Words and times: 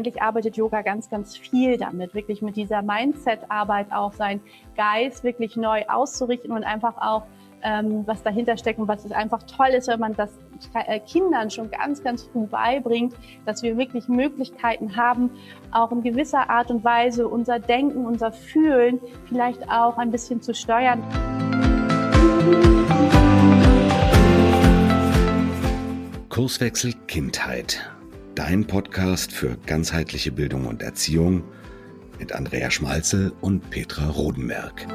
letztendlich 0.00 0.22
arbeitet 0.22 0.56
Yoga 0.56 0.82
ganz, 0.82 1.10
ganz 1.10 1.36
viel 1.36 1.76
damit, 1.76 2.14
wirklich 2.14 2.40
mit 2.40 2.56
dieser 2.56 2.80
Mindset-Arbeit 2.82 3.92
auch 3.92 4.12
sein 4.12 4.40
Geist 4.76 5.24
wirklich 5.24 5.56
neu 5.56 5.84
auszurichten 5.88 6.52
und 6.52 6.64
einfach 6.64 6.96
auch 6.96 7.24
ähm, 7.62 8.04
was 8.06 8.22
dahinter 8.22 8.56
steckt 8.56 8.78
und 8.78 8.88
was 8.88 9.10
einfach 9.12 9.42
toll 9.42 9.68
ist, 9.68 9.88
wenn 9.88 10.00
man 10.00 10.16
das 10.16 10.30
äh, 10.86 11.00
Kindern 11.00 11.50
schon 11.50 11.70
ganz, 11.70 12.02
ganz 12.02 12.22
früh 12.22 12.46
beibringt, 12.46 13.14
dass 13.44 13.62
wir 13.62 13.76
wirklich 13.76 14.08
Möglichkeiten 14.08 14.96
haben, 14.96 15.30
auch 15.70 15.92
in 15.92 16.02
gewisser 16.02 16.48
Art 16.48 16.70
und 16.70 16.82
Weise 16.82 17.28
unser 17.28 17.58
Denken, 17.58 18.06
unser 18.06 18.32
Fühlen 18.32 18.98
vielleicht 19.26 19.70
auch 19.70 19.98
ein 19.98 20.10
bisschen 20.10 20.40
zu 20.40 20.54
steuern. 20.54 21.02
Kurswechsel 26.30 26.94
Kindheit. 27.06 27.90
Dein 28.34 28.64
Podcast 28.66 29.32
für 29.32 29.56
ganzheitliche 29.66 30.30
Bildung 30.30 30.66
und 30.66 30.82
Erziehung 30.82 31.42
mit 32.18 32.32
Andrea 32.32 32.70
Schmalzel 32.70 33.32
und 33.40 33.70
Petra 33.70 34.08
Rodenberg. 34.08 34.86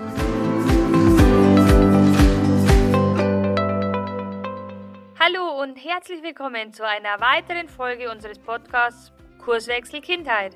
Hallo 5.19 5.61
und 5.61 5.75
herzlich 5.75 6.23
willkommen 6.23 6.71
zu 6.71 6.87
einer 6.87 7.19
weiteren 7.19 7.67
Folge 7.67 8.09
unseres 8.09 8.39
Podcasts 8.39 9.11
Kurswechsel 9.43 9.99
Kindheit. 9.99 10.55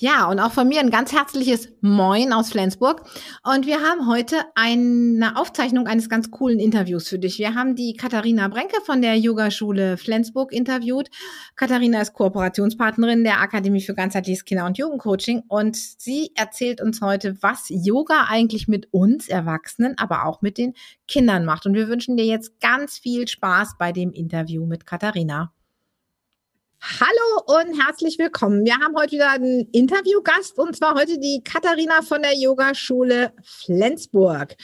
Ja, 0.00 0.28
und 0.30 0.38
auch 0.38 0.52
von 0.52 0.68
mir 0.68 0.78
ein 0.78 0.90
ganz 0.90 1.12
herzliches 1.12 1.72
Moin 1.80 2.32
aus 2.32 2.50
Flensburg. 2.50 3.02
Und 3.42 3.66
wir 3.66 3.80
haben 3.80 4.06
heute 4.06 4.36
eine 4.54 5.36
Aufzeichnung 5.36 5.88
eines 5.88 6.08
ganz 6.08 6.30
coolen 6.30 6.60
Interviews 6.60 7.08
für 7.08 7.18
dich. 7.18 7.40
Wir 7.40 7.56
haben 7.56 7.74
die 7.74 7.94
Katharina 7.94 8.46
Brenke 8.46 8.80
von 8.86 9.02
der 9.02 9.16
Yogaschule 9.16 9.96
Flensburg 9.96 10.52
interviewt. 10.52 11.08
Katharina 11.56 12.00
ist 12.00 12.12
Kooperationspartnerin 12.12 13.24
der 13.24 13.40
Akademie 13.40 13.80
für 13.80 13.94
ganzheitliches 13.94 14.44
Kinder- 14.44 14.66
und 14.66 14.78
Jugendcoaching 14.78 15.42
und 15.48 15.74
sie 15.76 16.30
erzählt 16.36 16.80
uns 16.80 17.00
heute, 17.00 17.36
was 17.42 17.64
Yoga 17.68 18.26
eigentlich 18.28 18.68
mit 18.68 18.86
uns 18.92 19.28
Erwachsenen, 19.28 19.98
aber 19.98 20.26
auch 20.26 20.42
mit 20.42 20.58
den 20.58 20.74
Kindern 21.08 21.44
macht. 21.44 21.66
Und 21.66 21.74
wir 21.74 21.88
wünschen 21.88 22.16
dir 22.16 22.24
jetzt 22.24 22.60
ganz 22.60 22.98
viel 22.98 23.26
Spaß 23.26 23.74
bei 23.80 23.90
dem 23.90 24.12
Interview 24.12 24.64
mit 24.64 24.86
Katharina. 24.86 25.52
Hallo 26.80 27.58
und 27.60 27.84
herzlich 27.84 28.18
willkommen. 28.20 28.64
Wir 28.64 28.78
haben 28.78 28.94
heute 28.96 29.12
wieder 29.12 29.32
einen 29.32 29.68
Interviewgast 29.72 30.58
und 30.58 30.76
zwar 30.76 30.94
heute 30.94 31.18
die 31.18 31.42
Katharina 31.42 32.02
von 32.02 32.22
der 32.22 32.36
Yogaschule 32.36 33.32
Flensburg. 33.42 34.54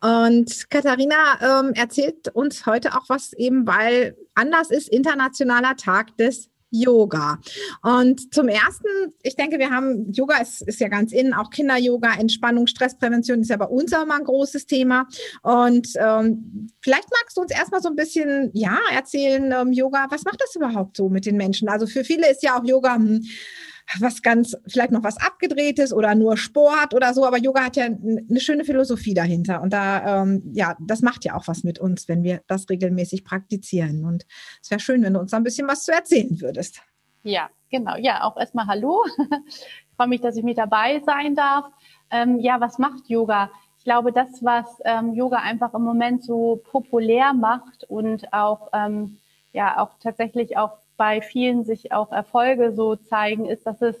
Und 0.00 0.70
Katharina 0.70 1.60
ähm, 1.60 1.74
erzählt 1.74 2.28
uns 2.34 2.64
heute 2.64 2.96
auch 2.96 3.08
was 3.08 3.34
eben, 3.34 3.66
weil 3.66 4.16
anders 4.34 4.70
ist 4.70 4.88
internationaler 4.88 5.76
Tag 5.76 6.16
des 6.16 6.48
Yoga. 6.70 7.38
Und 7.82 8.32
zum 8.34 8.48
ersten, 8.48 8.88
ich 9.22 9.36
denke, 9.36 9.58
wir 9.58 9.70
haben, 9.70 10.12
Yoga 10.12 10.38
ist, 10.38 10.62
ist 10.62 10.80
ja 10.80 10.88
ganz 10.88 11.12
innen, 11.12 11.34
auch 11.34 11.50
Kinder-Yoga, 11.50 12.14
Entspannung, 12.18 12.66
Stressprävention 12.66 13.40
ist 13.40 13.50
ja 13.50 13.56
bei 13.56 13.66
uns 13.66 13.92
auch 13.92 14.06
mal 14.06 14.18
ein 14.18 14.24
großes 14.24 14.66
Thema. 14.66 15.06
Und 15.42 15.88
ähm, 15.96 16.68
vielleicht 16.80 17.08
magst 17.10 17.36
du 17.36 17.42
uns 17.42 17.52
erstmal 17.52 17.82
so 17.82 17.88
ein 17.88 17.96
bisschen, 17.96 18.50
ja, 18.52 18.78
erzählen, 18.92 19.52
ähm, 19.52 19.72
Yoga, 19.72 20.06
was 20.10 20.24
macht 20.24 20.40
das 20.40 20.54
überhaupt 20.54 20.96
so 20.96 21.08
mit 21.08 21.26
den 21.26 21.36
Menschen? 21.36 21.68
Also 21.68 21.86
für 21.86 22.04
viele 22.04 22.30
ist 22.30 22.42
ja 22.42 22.58
auch 22.58 22.64
Yoga, 22.64 22.96
hm, 22.96 23.22
was 23.98 24.22
ganz, 24.22 24.56
vielleicht 24.66 24.90
noch 24.90 25.02
was 25.02 25.16
abgedrehtes 25.18 25.92
oder 25.92 26.14
nur 26.14 26.36
Sport 26.36 26.94
oder 26.94 27.14
so, 27.14 27.24
aber 27.24 27.38
Yoga 27.38 27.64
hat 27.64 27.76
ja 27.76 27.84
eine 27.84 28.40
schöne 28.40 28.64
Philosophie 28.64 29.14
dahinter. 29.14 29.62
Und 29.62 29.72
da, 29.72 30.22
ähm, 30.22 30.42
ja, 30.52 30.76
das 30.80 31.00
macht 31.00 31.24
ja 31.24 31.34
auch 31.34 31.48
was 31.48 31.64
mit 31.64 31.78
uns, 31.78 32.08
wenn 32.08 32.22
wir 32.22 32.42
das 32.46 32.68
regelmäßig 32.68 33.24
praktizieren. 33.24 34.04
Und 34.04 34.26
es 34.62 34.70
wäre 34.70 34.80
schön, 34.80 35.02
wenn 35.02 35.14
du 35.14 35.20
uns 35.20 35.30
da 35.30 35.38
ein 35.38 35.42
bisschen 35.42 35.68
was 35.68 35.84
zu 35.84 35.92
erzählen 35.92 36.40
würdest. 36.40 36.82
Ja, 37.22 37.48
genau. 37.70 37.96
Ja, 37.96 38.24
auch 38.24 38.36
erstmal 38.36 38.66
Hallo. 38.66 39.04
ich 39.48 39.96
freue 39.96 40.08
mich, 40.08 40.20
dass 40.20 40.36
ich 40.36 40.44
mit 40.44 40.58
dabei 40.58 41.00
sein 41.04 41.34
darf. 41.34 41.66
Ähm, 42.10 42.38
ja, 42.40 42.60
was 42.60 42.78
macht 42.78 43.08
Yoga? 43.08 43.50
Ich 43.78 43.84
glaube, 43.84 44.12
das, 44.12 44.42
was 44.42 44.66
ähm, 44.84 45.14
Yoga 45.14 45.38
einfach 45.38 45.72
im 45.74 45.82
Moment 45.82 46.22
so 46.22 46.60
populär 46.70 47.32
macht 47.32 47.84
und 47.84 48.32
auch, 48.32 48.68
ähm, 48.72 49.18
ja, 49.52 49.78
auch 49.78 49.90
tatsächlich 50.00 50.56
auch 50.56 50.78
bei 50.98 51.22
vielen 51.22 51.64
sich 51.64 51.92
auch 51.92 52.12
Erfolge 52.12 52.72
so 52.74 52.96
zeigen, 52.96 53.46
ist, 53.46 53.66
dass 53.66 53.80
es 53.80 53.96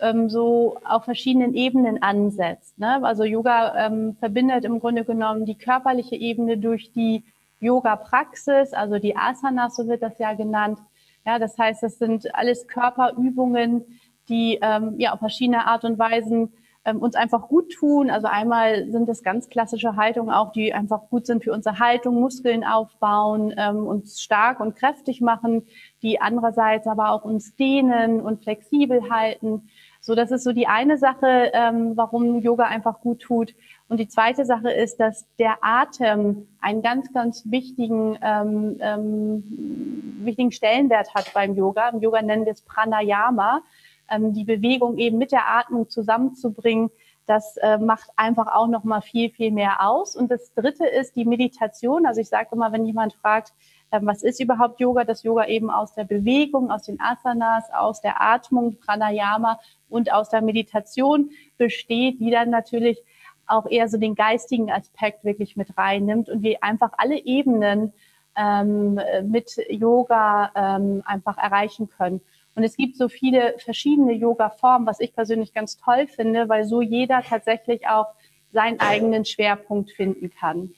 ähm, 0.00 0.30
so 0.30 0.78
auf 0.84 1.04
verschiedenen 1.04 1.52
Ebenen 1.52 2.02
ansetzt. 2.02 2.78
Ne? 2.78 3.04
Also 3.04 3.24
Yoga 3.24 3.86
ähm, 3.86 4.16
verbindet 4.18 4.64
im 4.64 4.80
Grunde 4.80 5.04
genommen 5.04 5.44
die 5.44 5.56
körperliche 5.56 6.16
Ebene 6.16 6.56
durch 6.56 6.92
die 6.92 7.24
Yoga-Praxis, 7.60 8.72
also 8.72 8.98
die 8.98 9.16
Asanas, 9.16 9.76
so 9.76 9.86
wird 9.88 10.02
das 10.02 10.18
ja 10.18 10.32
genannt. 10.32 10.78
Ja, 11.26 11.38
das 11.38 11.58
heißt, 11.58 11.82
das 11.82 11.98
sind 11.98 12.34
alles 12.34 12.68
Körperübungen, 12.68 13.84
die 14.28 14.58
ähm, 14.62 14.94
ja 14.98 15.12
auf 15.12 15.18
verschiedene 15.18 15.66
Art 15.66 15.84
und 15.84 15.98
Weisen 15.98 16.52
ähm, 16.88 16.98
uns 16.98 17.14
einfach 17.14 17.48
gut 17.48 17.72
tun. 17.72 18.10
Also 18.10 18.26
einmal 18.26 18.90
sind 18.90 19.08
das 19.08 19.22
ganz 19.22 19.48
klassische 19.48 19.96
Haltungen 19.96 20.32
auch, 20.32 20.52
die 20.52 20.72
einfach 20.72 21.08
gut 21.10 21.26
sind 21.26 21.44
für 21.44 21.52
unsere 21.52 21.78
Haltung, 21.78 22.20
Muskeln 22.20 22.64
aufbauen, 22.64 23.54
ähm, 23.56 23.86
uns 23.86 24.20
stark 24.20 24.60
und 24.60 24.76
kräftig 24.76 25.20
machen, 25.20 25.66
die 26.02 26.20
andererseits 26.20 26.86
aber 26.86 27.10
auch 27.10 27.24
uns 27.24 27.54
dehnen 27.56 28.20
und 28.20 28.42
flexibel 28.42 29.10
halten. 29.10 29.68
So, 30.00 30.14
das 30.14 30.30
ist 30.30 30.44
so 30.44 30.52
die 30.52 30.66
eine 30.66 30.96
Sache, 30.96 31.50
ähm, 31.52 31.96
warum 31.96 32.40
Yoga 32.40 32.64
einfach 32.64 33.00
gut 33.00 33.20
tut. 33.20 33.54
Und 33.88 33.98
die 33.98 34.08
zweite 34.08 34.44
Sache 34.44 34.70
ist, 34.70 35.00
dass 35.00 35.26
der 35.38 35.58
Atem 35.60 36.46
einen 36.60 36.82
ganz, 36.82 37.12
ganz 37.12 37.42
wichtigen, 37.46 38.18
ähm, 38.22 38.76
ähm, 38.80 40.18
wichtigen 40.24 40.52
Stellenwert 40.52 41.14
hat 41.14 41.32
beim 41.34 41.56
Yoga. 41.56 41.88
Im 41.88 42.00
Yoga 42.00 42.22
nennen 42.22 42.44
wir 42.44 42.52
es 42.52 42.62
Pranayama 42.62 43.62
ähm, 44.10 44.32
die 44.32 44.44
Bewegung 44.44 44.98
eben 44.98 45.18
mit 45.18 45.32
der 45.32 45.48
Atmung 45.48 45.88
zusammenzubringen, 45.88 46.90
das 47.26 47.58
äh, 47.58 47.76
macht 47.76 48.08
einfach 48.16 48.46
auch 48.46 48.68
noch 48.68 48.84
mal 48.84 49.02
viel, 49.02 49.30
viel 49.30 49.50
mehr 49.50 49.86
aus. 49.86 50.16
Und 50.16 50.30
das 50.30 50.54
Dritte 50.54 50.86
ist 50.86 51.14
die 51.14 51.26
Meditation. 51.26 52.06
Also 52.06 52.22
ich 52.22 52.28
sage 52.28 52.48
immer, 52.52 52.72
wenn 52.72 52.86
jemand 52.86 53.12
fragt, 53.12 53.52
äh, 53.90 54.00
was 54.02 54.22
ist 54.22 54.40
überhaupt 54.40 54.80
Yoga, 54.80 55.04
dass 55.04 55.22
Yoga 55.22 55.46
eben 55.46 55.70
aus 55.70 55.92
der 55.94 56.04
Bewegung, 56.04 56.70
aus 56.70 56.84
den 56.84 56.98
Asanas, 57.00 57.64
aus 57.72 58.00
der 58.00 58.22
Atmung, 58.22 58.78
Pranayama 58.78 59.60
und 59.90 60.10
aus 60.10 60.30
der 60.30 60.40
Meditation 60.40 61.30
besteht, 61.58 62.18
die 62.18 62.30
dann 62.30 62.48
natürlich 62.48 62.98
auch 63.46 63.66
eher 63.66 63.88
so 63.88 63.98
den 63.98 64.14
geistigen 64.14 64.70
Aspekt 64.70 65.24
wirklich 65.24 65.56
mit 65.56 65.76
reinnimmt 65.76 66.28
und 66.30 66.42
wir 66.42 66.62
einfach 66.62 66.92
alle 66.96 67.18
Ebenen 67.18 67.92
ähm, 68.36 69.00
mit 69.24 69.56
Yoga 69.68 70.50
ähm, 70.54 71.02
einfach 71.04 71.36
erreichen 71.36 71.88
können. 71.90 72.20
Und 72.58 72.64
es 72.64 72.76
gibt 72.76 72.96
so 72.96 73.08
viele 73.08 73.54
verschiedene 73.58 74.12
Yoga-Formen, 74.12 74.84
was 74.84 74.98
ich 74.98 75.14
persönlich 75.14 75.54
ganz 75.54 75.76
toll 75.76 76.08
finde, 76.08 76.48
weil 76.48 76.64
so 76.64 76.82
jeder 76.82 77.22
tatsächlich 77.22 77.86
auch 77.86 78.06
seinen 78.52 78.80
eigenen 78.80 79.24
Schwerpunkt 79.24 79.92
finden 79.92 80.28
kann. 80.30 80.72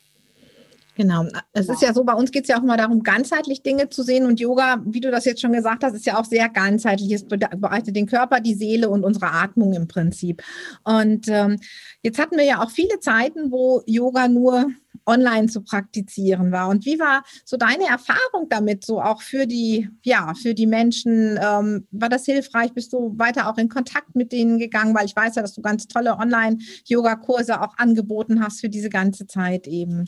Genau. 0.95 1.25
Es 1.55 1.71
ist 1.71 1.81
ja 1.81 1.95
so, 1.95 2.05
bei 2.05 2.13
uns 2.13 2.33
geht 2.33 2.43
es 2.43 2.49
ja 2.49 2.59
auch 2.59 2.63
immer 2.63 2.77
darum, 2.77 3.03
ganzheitlich 3.03 3.63
Dinge 3.63 3.89
zu 3.89 4.03
sehen. 4.03 4.27
Und 4.27 4.41
Yoga, 4.41 4.83
wie 4.85 5.01
du 5.01 5.11
das 5.11 5.25
jetzt 5.25 5.41
schon 5.41 5.55
gesagt 5.55 5.83
hast, 5.83 5.95
ist 5.95 6.05
ja 6.05 6.21
auch 6.21 6.27
sehr 6.27 6.51
ganzheitlich. 6.51 7.13
Es 7.13 7.25
bereitet 7.27 7.97
den 7.97 8.05
Körper, 8.05 8.41
die 8.41 8.53
Seele 8.53 8.91
und 8.91 9.03
unsere 9.03 9.33
Atmung 9.33 9.73
im 9.73 9.89
Prinzip. 9.89 10.43
Und 10.85 11.29
ähm, 11.29 11.59
jetzt 12.03 12.19
hatten 12.19 12.37
wir 12.37 12.45
ja 12.45 12.63
auch 12.63 12.71
viele 12.71 13.01
Zeiten, 13.01 13.51
wo 13.51 13.83
Yoga 13.87 14.29
nur 14.29 14.67
online 15.11 15.49
zu 15.49 15.63
praktizieren 15.63 16.53
war. 16.53 16.69
Und 16.69 16.87
wie 16.87 16.99
war 16.99 17.23
so 17.45 17.57
deine 17.57 17.87
Erfahrung 17.89 18.49
damit, 18.49 18.85
so 18.85 19.01
auch 19.01 19.23
für 19.23 19.47
die, 19.47 19.89
ja, 20.05 20.33
für 20.41 20.55
die 20.55 20.67
Menschen? 20.67 21.39
Ähm, 21.43 21.87
war 21.91 22.09
das 22.09 22.25
hilfreich? 22.25 22.73
Bist 22.73 22.93
du 22.93 23.19
weiter 23.19 23.51
auch 23.51 23.59
in 23.59 23.69
Kontakt 23.69 24.15
mit 24.15 24.33
denen 24.33 24.59
gegangen? 24.59 24.95
Weil 24.95 25.07
ich 25.07 25.17
weiß 25.17 25.35
ja, 25.35 25.43
dass 25.43 25.55
du 25.55 25.63
ganz 25.63 25.89
tolle 25.89 26.17
Online-Yoga-Kurse 26.17 27.61
auch 27.61 27.77
angeboten 27.77 28.43
hast 28.43 28.61
für 28.61 28.69
diese 28.69 28.91
ganze 28.91 29.27
Zeit 29.27 29.67
eben. 29.67 30.07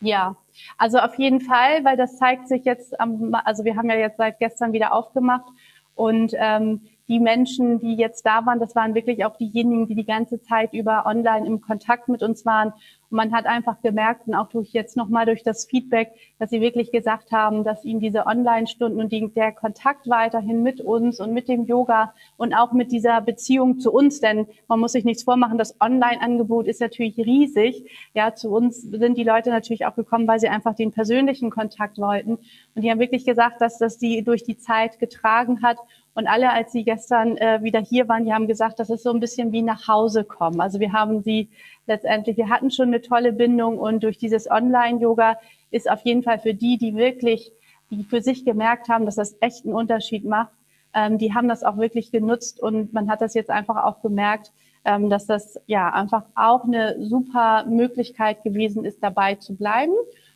Ja, 0.00 0.36
also 0.76 0.98
auf 0.98 1.18
jeden 1.18 1.40
Fall, 1.40 1.84
weil 1.84 1.96
das 1.96 2.18
zeigt 2.18 2.48
sich 2.48 2.64
jetzt, 2.64 2.98
am, 3.00 3.34
also 3.44 3.64
wir 3.64 3.76
haben 3.76 3.90
ja 3.90 3.96
jetzt 3.96 4.16
seit 4.16 4.38
gestern 4.38 4.72
wieder 4.72 4.92
aufgemacht 4.92 5.46
und 5.94 6.32
ähm, 6.36 6.82
die 7.08 7.20
Menschen, 7.20 7.78
die 7.78 7.96
jetzt 7.96 8.24
da 8.26 8.44
waren, 8.46 8.60
das 8.60 8.76
waren 8.76 8.94
wirklich 8.94 9.24
auch 9.24 9.36
diejenigen, 9.36 9.86
die 9.86 9.94
die 9.94 10.04
ganze 10.04 10.40
Zeit 10.42 10.74
über 10.74 11.06
online 11.06 11.46
im 11.46 11.60
Kontakt 11.60 12.08
mit 12.08 12.22
uns 12.22 12.44
waren 12.44 12.72
und 13.10 13.16
man 13.16 13.32
hat 13.32 13.46
einfach 13.46 13.80
gemerkt, 13.80 14.28
und 14.28 14.34
auch 14.34 14.48
durch 14.48 14.72
jetzt 14.72 14.96
nochmal 14.96 15.24
durch 15.26 15.42
das 15.42 15.64
Feedback, 15.66 16.12
dass 16.38 16.50
sie 16.50 16.60
wirklich 16.60 16.92
gesagt 16.92 17.32
haben, 17.32 17.64
dass 17.64 17.84
ihnen 17.84 18.00
diese 18.00 18.26
Online-Stunden 18.26 19.00
und 19.00 19.12
die, 19.12 19.32
der 19.32 19.52
Kontakt 19.52 20.08
weiterhin 20.08 20.62
mit 20.62 20.80
uns 20.80 21.20
und 21.20 21.32
mit 21.32 21.48
dem 21.48 21.64
Yoga 21.64 22.12
und 22.36 22.54
auch 22.54 22.72
mit 22.72 22.92
dieser 22.92 23.20
Beziehung 23.20 23.80
zu 23.80 23.92
uns, 23.92 24.20
denn 24.20 24.46
man 24.68 24.80
muss 24.80 24.92
sich 24.92 25.04
nichts 25.04 25.22
vormachen, 25.22 25.58
das 25.58 25.80
Online-Angebot 25.80 26.66
ist 26.66 26.80
natürlich 26.80 27.16
riesig. 27.16 27.84
Ja, 28.14 28.34
zu 28.34 28.50
uns 28.50 28.82
sind 28.82 29.16
die 29.16 29.24
Leute 29.24 29.50
natürlich 29.50 29.86
auch 29.86 29.94
gekommen, 29.94 30.28
weil 30.28 30.40
sie 30.40 30.48
einfach 30.48 30.74
den 30.74 30.92
persönlichen 30.92 31.50
Kontakt 31.50 31.98
wollten. 31.98 32.38
Und 32.74 32.82
die 32.82 32.90
haben 32.90 33.00
wirklich 33.00 33.24
gesagt, 33.24 33.60
dass 33.60 33.78
das 33.78 33.98
die 33.98 34.22
durch 34.22 34.44
die 34.44 34.58
Zeit 34.58 34.98
getragen 34.98 35.62
hat 35.62 35.78
und 36.18 36.26
alle, 36.26 36.50
als 36.50 36.72
sie 36.72 36.82
gestern 36.82 37.36
äh, 37.36 37.62
wieder 37.62 37.78
hier 37.78 38.08
waren, 38.08 38.24
die 38.24 38.34
haben 38.34 38.48
gesagt, 38.48 38.80
das 38.80 38.90
ist 38.90 39.04
so 39.04 39.10
ein 39.12 39.20
bisschen 39.20 39.52
wie 39.52 39.62
nach 39.62 39.86
Hause 39.86 40.24
kommen. 40.24 40.60
Also 40.60 40.80
wir 40.80 40.92
haben 40.92 41.22
sie 41.22 41.48
letztendlich, 41.86 42.36
wir 42.36 42.48
hatten 42.48 42.72
schon 42.72 42.88
eine 42.88 43.00
tolle 43.00 43.32
Bindung 43.32 43.78
und 43.78 44.02
durch 44.02 44.18
dieses 44.18 44.50
Online-Yoga 44.50 45.38
ist 45.70 45.88
auf 45.88 46.00
jeden 46.00 46.24
Fall 46.24 46.40
für 46.40 46.54
die, 46.54 46.76
die 46.76 46.96
wirklich, 46.96 47.52
die 47.92 48.02
für 48.02 48.20
sich 48.20 48.44
gemerkt 48.44 48.88
haben, 48.88 49.06
dass 49.06 49.14
das 49.14 49.36
echt 49.40 49.64
einen 49.64 49.74
Unterschied 49.74 50.24
macht, 50.24 50.50
ähm, 50.92 51.18
die 51.18 51.34
haben 51.34 51.46
das 51.46 51.62
auch 51.62 51.76
wirklich 51.76 52.10
genutzt 52.10 52.60
und 52.60 52.92
man 52.92 53.08
hat 53.08 53.20
das 53.20 53.34
jetzt 53.34 53.50
einfach 53.50 53.84
auch 53.84 54.02
gemerkt, 54.02 54.50
ähm, 54.84 55.10
dass 55.10 55.24
das 55.26 55.60
ja 55.66 55.88
einfach 55.92 56.24
auch 56.34 56.64
eine 56.64 56.96
super 56.98 57.64
Möglichkeit 57.68 58.42
gewesen 58.42 58.84
ist, 58.84 59.04
dabei 59.04 59.36
zu 59.36 59.54
bleiben. 59.54 59.92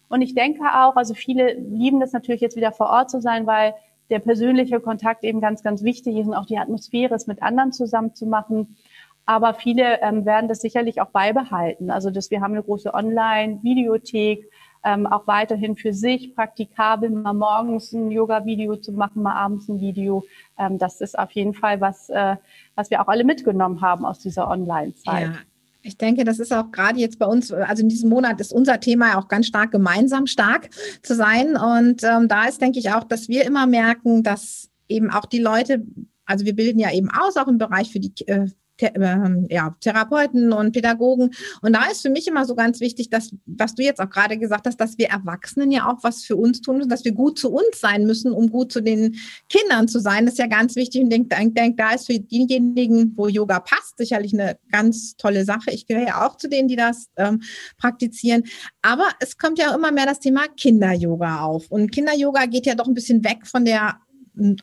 Und 0.08 0.23
ich 0.23 0.37
denke 0.37 0.62
auch, 0.62 0.94
also 0.94 1.14
viele 1.14 1.55
lieben 1.55 1.99
das 1.99 2.12
natürlich 2.12 2.40
jetzt 2.40 2.56
wieder 2.56 2.70
vor 2.70 2.88
Ort 2.90 3.11
zu 3.11 3.20
sein, 3.20 3.49
weil 3.49 3.75
der 4.12 4.19
persönliche 4.19 4.79
Kontakt 4.79 5.25
eben 5.25 5.41
ganz, 5.41 5.62
ganz 5.62 5.82
wichtig 5.82 6.17
ist 6.17 6.26
und 6.26 6.35
auch 6.35 6.44
die 6.44 6.59
Atmosphäre 6.59 7.14
es 7.14 7.26
mit 7.26 7.43
anderen 7.43 7.73
zusammen 7.73 8.14
zu 8.14 8.26
machen. 8.26 8.76
Aber 9.25 9.55
viele 9.55 10.03
ähm, 10.03 10.26
werden 10.26 10.49
das 10.49 10.61
sicherlich 10.61 11.00
auch 11.00 11.09
beibehalten. 11.09 11.91
Also 11.91 12.11
dass 12.11 12.31
wir 12.31 12.43
haben 12.43 12.53
eine 12.53 12.62
große 12.62 12.93
Online-Videothek, 12.93 14.50
ähm, 14.85 15.06
auch 15.06 15.26
weiterhin 15.26 15.76
für 15.76 15.94
sich 15.94 16.35
praktikabel, 16.35 17.09
mal 17.09 17.32
morgens 17.32 17.93
ein 17.93 18.11
Yoga-Video 18.11 18.76
zu 18.76 18.93
machen, 18.93 19.23
mal 19.23 19.35
abends 19.35 19.69
ein 19.69 19.81
Video. 19.81 20.25
Ähm, 20.59 20.76
das 20.76 21.00
ist 21.00 21.19
auf 21.19 21.31
jeden 21.31 21.55
Fall 21.55 21.81
was, 21.81 22.11
äh, 22.11 22.37
was 22.75 22.91
wir 22.91 23.00
auch 23.00 23.09
alle 23.09 23.25
mitgenommen 23.25 23.81
haben 23.81 24.05
aus 24.05 24.19
dieser 24.19 24.50
Online-Zeit. 24.50 25.29
Ja. 25.29 25.51
Ich 25.82 25.96
denke, 25.99 26.25
das 26.25 26.38
ist 26.38 26.52
auch 26.52 26.70
gerade 26.70 27.00
jetzt 27.00 27.19
bei 27.19 27.26
uns, 27.26 27.52
also 27.52 27.82
in 27.82 27.88
diesem 27.88 28.08
Monat 28.08 28.40
ist 28.40 28.52
unser 28.52 28.79
Thema 28.79 29.19
auch 29.19 29.29
ganz 29.29 29.46
stark 29.46 29.73
gemeinsam 29.73 30.26
stark 30.26 30.70
zu 31.02 31.14
sein. 31.14 31.56
Und 31.56 32.05
ähm, 32.05 32.29
da 32.29 32.44
ist, 32.46 32.61
denke 32.61 32.79
ich, 32.79 32.93
auch, 32.93 33.05
dass 33.05 33.29
wir 33.29 33.44
immer 33.44 33.67
merken, 33.67 34.23
dass 34.23 34.70
eben 34.88 35.11
auch 35.11 35.26
die 35.26 35.40
Leute, 35.40 35.84
also 36.25 36.44
wir 36.44 36.55
bilden 36.55 36.79
ja 36.79 36.93
eben 36.93 37.11
aus, 37.11 37.37
auch 37.37 37.49
im 37.49 37.58
Bereich 37.58 37.90
für 37.90 38.00
die 38.00 38.12
äh, 38.26 38.46
ja, 38.80 39.76
Therapeuten 39.80 40.52
und 40.52 40.72
Pädagogen. 40.72 41.30
Und 41.60 41.72
da 41.74 41.84
ist 41.90 42.02
für 42.02 42.10
mich 42.10 42.26
immer 42.26 42.44
so 42.44 42.54
ganz 42.54 42.80
wichtig, 42.80 43.10
dass, 43.10 43.30
was 43.46 43.74
du 43.74 43.82
jetzt 43.82 44.00
auch 44.00 44.10
gerade 44.10 44.38
gesagt 44.38 44.66
hast, 44.66 44.80
dass 44.80 44.98
wir 44.98 45.08
Erwachsenen 45.08 45.70
ja 45.70 45.90
auch 45.90 46.02
was 46.02 46.24
für 46.24 46.36
uns 46.36 46.60
tun 46.60 46.78
müssen, 46.78 46.88
dass 46.88 47.04
wir 47.04 47.12
gut 47.12 47.38
zu 47.38 47.52
uns 47.52 47.80
sein 47.80 48.06
müssen, 48.06 48.32
um 48.32 48.50
gut 48.50 48.72
zu 48.72 48.80
den 48.80 49.16
Kindern 49.48 49.88
zu 49.88 50.00
sein. 50.00 50.24
Das 50.24 50.34
ist 50.34 50.38
ja 50.38 50.46
ganz 50.46 50.76
wichtig. 50.76 51.02
Und 51.02 51.12
ich 51.12 51.28
denke, 51.28 51.52
denk, 51.52 51.76
da 51.76 51.92
ist 51.92 52.06
für 52.06 52.19
diejenigen, 52.19 53.12
wo 53.16 53.28
Yoga 53.28 53.60
passt, 53.60 53.98
sicherlich 53.98 54.32
eine 54.32 54.58
ganz 54.70 55.16
tolle 55.16 55.44
Sache. 55.44 55.70
Ich 55.70 55.86
gehöre 55.86 56.06
ja 56.06 56.26
auch 56.26 56.36
zu 56.36 56.48
denen, 56.48 56.68
die 56.68 56.76
das 56.76 57.08
ähm, 57.16 57.42
praktizieren. 57.78 58.44
Aber 58.82 59.08
es 59.20 59.38
kommt 59.38 59.58
ja 59.58 59.70
auch 59.70 59.76
immer 59.76 59.92
mehr 59.92 60.06
das 60.06 60.20
Thema 60.20 60.42
Kinder-Yoga 60.56 61.42
auf. 61.42 61.70
Und 61.70 61.92
Kinder-Yoga 61.92 62.46
geht 62.46 62.66
ja 62.66 62.75
doch 62.75 62.86
ein 62.86 62.94
bisschen 62.94 63.25
weg 63.25 63.46
von 63.46 63.64
der 63.64 63.96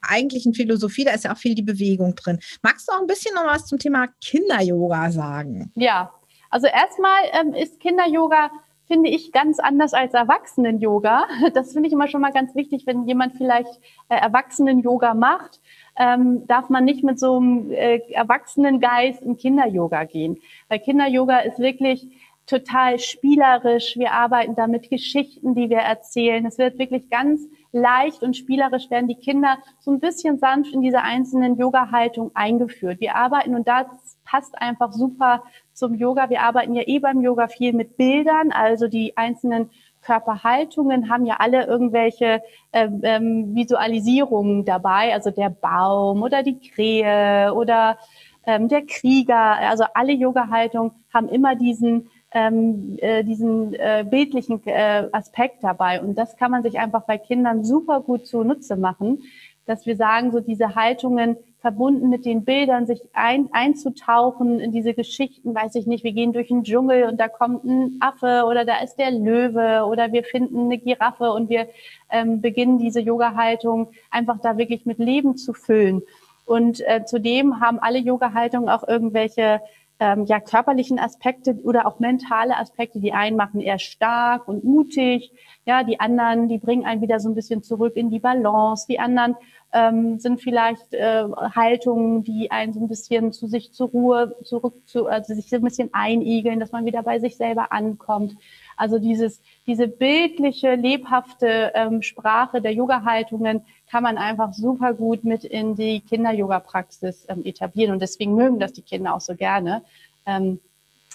eigentlichen 0.02 0.54
Philosophie, 0.54 1.04
da 1.04 1.12
ist 1.12 1.26
ja 1.26 1.34
auch 1.34 1.38
viel 1.38 1.56
die 1.56 1.64
Bewegung 1.64 2.16
drin. 2.16 2.40
Magst 2.62 2.88
du 2.88 2.94
auch 2.94 3.02
ein 3.02 3.08
bisschen 3.08 3.36
noch 3.36 3.46
was 3.46 3.66
zum 3.66 3.80
Thema 3.80 4.08
Kinder-Yoga 4.24 5.12
sagen? 5.12 5.72
Ja, 5.76 6.14
also 6.50 6.68
erstmal 6.68 7.22
ähm, 7.34 7.54
ist 7.54 7.80
Kinder-Yoga 7.80 8.52
finde 8.90 9.10
ich 9.10 9.32
ganz 9.32 9.60
anders 9.60 9.94
als 9.94 10.14
Erwachsenen-Yoga. 10.14 11.28
Das 11.54 11.74
finde 11.74 11.88
ich 11.88 11.94
immer 11.94 12.08
schon 12.08 12.22
mal 12.22 12.32
ganz 12.32 12.56
wichtig, 12.56 12.88
wenn 12.88 13.08
jemand 13.08 13.36
vielleicht 13.36 13.80
äh, 14.10 14.16
Erwachsenen-Yoga 14.16 15.14
macht, 15.14 15.62
ähm, 15.96 16.48
darf 16.48 16.70
man 16.70 16.86
nicht 16.86 17.04
mit 17.04 17.20
so 17.20 17.38
einem 17.38 17.72
äh, 17.72 18.00
Erwachsenengeist 18.12 19.22
in 19.22 19.38
Kinder-Yoga 19.38 20.06
gehen. 20.06 20.40
Weil 20.68 20.80
Kinder-Yoga 20.80 21.40
ist 21.40 21.60
wirklich 21.60 22.08
total 22.48 22.98
spielerisch. 22.98 23.96
Wir 23.96 24.12
arbeiten 24.12 24.56
da 24.56 24.66
mit 24.66 24.90
Geschichten, 24.90 25.54
die 25.54 25.70
wir 25.70 25.80
erzählen. 25.80 26.46
Es 26.48 26.58
wird 26.58 26.80
wirklich 26.80 27.10
ganz 27.12 27.48
leicht 27.72 28.24
und 28.24 28.36
spielerisch 28.36 28.90
werden 28.90 29.08
die 29.08 29.16
Kinder 29.16 29.58
so 29.80 29.92
ein 29.92 30.00
bisschen 30.00 30.40
sanft 30.40 30.74
in 30.74 30.82
diese 30.82 31.02
einzelnen 31.02 31.58
Yoga-Haltung 31.58 32.32
eingeführt. 32.34 33.00
Wir 33.00 33.16
arbeiten 33.16 33.56
und 33.56 33.68
das 33.68 33.86
passt 34.26 34.60
einfach 34.62 34.92
super 34.92 35.44
zum 35.74 35.96
Yoga. 35.96 36.30
Wir 36.30 36.42
arbeiten 36.42 36.74
ja 36.76 36.84
eh 36.86 37.00
beim 37.00 37.22
Yoga 37.22 37.48
viel 37.48 37.74
mit 37.74 37.98
Bildern, 37.98 38.52
also 38.52 38.88
die 38.88 39.18
einzelnen 39.18 39.70
Körperhaltungen 40.02 41.10
haben 41.10 41.26
ja 41.26 41.38
alle 41.40 41.66
irgendwelche 41.66 42.42
ähm, 42.72 43.02
ähm, 43.04 43.56
Visualisierungen 43.56 44.64
dabei, 44.66 45.14
also 45.14 45.30
der 45.30 45.50
Baum 45.50 46.24
oder 46.24 46.42
die 46.42 46.60
Krähe 46.60 47.54
oder 47.54 47.98
ähm, 48.46 48.68
der 48.68 48.86
Krieger. 48.86 49.58
Also 49.60 49.86
alle 49.94 50.14
Yoga-Haltungen 50.14 50.92
haben 51.14 51.28
immer 51.28 51.56
diesen 51.56 52.10
ähm, 52.32 52.98
äh, 53.00 53.24
diesen 53.24 53.74
äh, 53.74 54.06
bildlichen 54.08 54.62
äh, 54.66 55.08
Aspekt 55.12 55.64
dabei. 55.64 56.02
Und 56.02 56.16
das 56.16 56.38
kann 56.38 56.52
man 56.52 56.64
sich 56.64 56.80
einfach 56.80 57.04
bei 57.06 57.18
Kindern 57.18 57.64
super 57.64 58.02
gut 58.02 58.28
zunutze 58.28 58.76
machen, 58.76 59.24
dass 59.66 59.86
wir 59.86 59.96
sagen, 59.96 60.32
so 60.32 60.40
diese 60.40 60.76
Haltungen 60.76 61.38
verbunden 61.60 62.10
mit 62.10 62.26
den 62.26 62.46
Bildern, 62.46 62.86
sich 62.86 63.02
ein, 63.14 63.50
einzutauchen 63.52 64.60
in 64.60 64.72
diese 64.72 64.94
Geschichten, 64.94 65.54
weiß 65.54 65.76
ich 65.76 65.88
nicht, 65.88 66.04
wir 66.04 66.14
gehen 66.14 66.32
durch 66.32 66.48
den 66.48 66.64
Dschungel 66.64 67.04
und 67.04 67.20
da 67.20 67.28
kommt 67.28 67.66
ein 67.66 67.98
Affe 68.00 68.46
oder 68.48 68.64
da 68.64 68.82
ist 68.82 68.96
der 68.96 69.12
Löwe 69.12 69.86
oder 69.86 70.12
wir 70.14 70.24
finden 70.24 70.66
eine 70.66 70.78
Giraffe 70.78 71.32
und 71.32 71.50
wir 71.50 71.68
ähm, 72.10 72.42
beginnen 72.42 72.80
diese 72.80 73.02
Yoga-Haltung 73.02 73.92
einfach 74.10 74.40
da 74.42 74.58
wirklich 74.58 74.86
mit 74.86 75.00
Leben 75.00 75.36
zu 75.36 75.54
füllen. 75.54 76.02
Und 76.46 76.82
äh, 76.88 77.04
zudem 77.06 77.60
haben 77.60 77.78
alle 77.78 78.00
Yoga-Haltungen 78.00 78.70
auch 78.70 78.88
irgendwelche 78.88 79.62
ähm, 80.00 80.26
ja, 80.26 80.40
körperlichen 80.40 80.98
Aspekte 80.98 81.56
oder 81.64 81.86
auch 81.86 82.00
mentale 82.00 82.58
Aspekte. 82.58 83.00
Die 83.00 83.14
einen 83.14 83.36
machen 83.36 83.60
eher 83.60 83.80
stark 83.80 84.48
und 84.48 84.64
mutig, 84.64 85.32
ja, 85.66 85.84
die 85.84 86.00
anderen, 86.00 86.48
die 86.48 86.58
bringen 86.58 86.86
einen 86.86 87.02
wieder 87.02 87.20
so 87.20 87.30
ein 87.30 87.36
bisschen 87.36 87.64
zurück 87.64 87.96
in 87.96 88.10
die 88.10 88.20
Balance. 88.20 88.86
Die 88.88 89.00
anderen 89.00 89.36
ähm, 89.74 90.18
sind 90.20 90.42
vielleicht 90.42 90.94
äh, 90.94 91.26
Haltungen, 91.56 92.24
die 92.24 92.50
einen 92.50 92.74
so 92.74 92.80
ein 92.80 92.88
bisschen 92.88 93.32
zu 93.34 93.48
sich 93.48 93.72
zur 93.74 93.90
Ruhe 93.90 94.36
zurück 94.44 94.74
zu, 94.86 95.08
also 95.08 95.34
sich 95.34 95.50
so 95.50 95.58
ein 95.58 95.64
bisschen 95.64 95.90
einigeln, 95.92 96.60
dass 96.60 96.72
man 96.72 96.86
wieder 96.86 97.04
bei 97.04 97.20
sich 97.20 97.38
selber 97.38 97.72
ankommt. 97.72 98.36
Also 98.78 98.98
dieses, 98.98 99.42
diese 99.68 99.88
bildliche, 99.88 100.76
lebhafte 100.76 101.72
ähm, 101.76 102.02
Sprache 102.02 102.62
der 102.62 102.74
Yoga-Haltungen 102.74 103.66
kann 103.90 104.04
man 104.04 104.18
einfach 104.18 104.54
super 104.54 104.94
gut 104.94 105.24
mit 105.24 105.44
in 105.44 105.76
die 105.76 106.02
Kinder-Yoga-Praxis 106.02 107.26
ähm, 107.28 107.44
etablieren. 107.46 107.94
Und 107.94 108.02
deswegen 108.02 108.36
mögen 108.36 108.60
das 108.60 108.74
die 108.74 108.82
Kinder 108.82 109.16
auch 109.16 109.22
so 109.22 109.36
gerne, 109.36 109.82
ähm, 110.26 110.60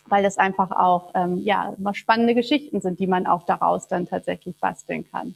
weil 0.06 0.22
das 0.22 0.38
einfach 0.38 0.70
auch 0.72 1.12
ähm, 1.14 1.38
ja, 1.38 1.74
immer 1.78 1.94
spannende 1.94 2.34
Geschichten 2.34 2.80
sind, 2.80 2.98
die 2.98 3.06
man 3.06 3.26
auch 3.26 3.44
daraus 3.44 3.88
dann 3.88 4.08
tatsächlich 4.08 4.56
basteln 4.56 5.08
kann. 5.10 5.34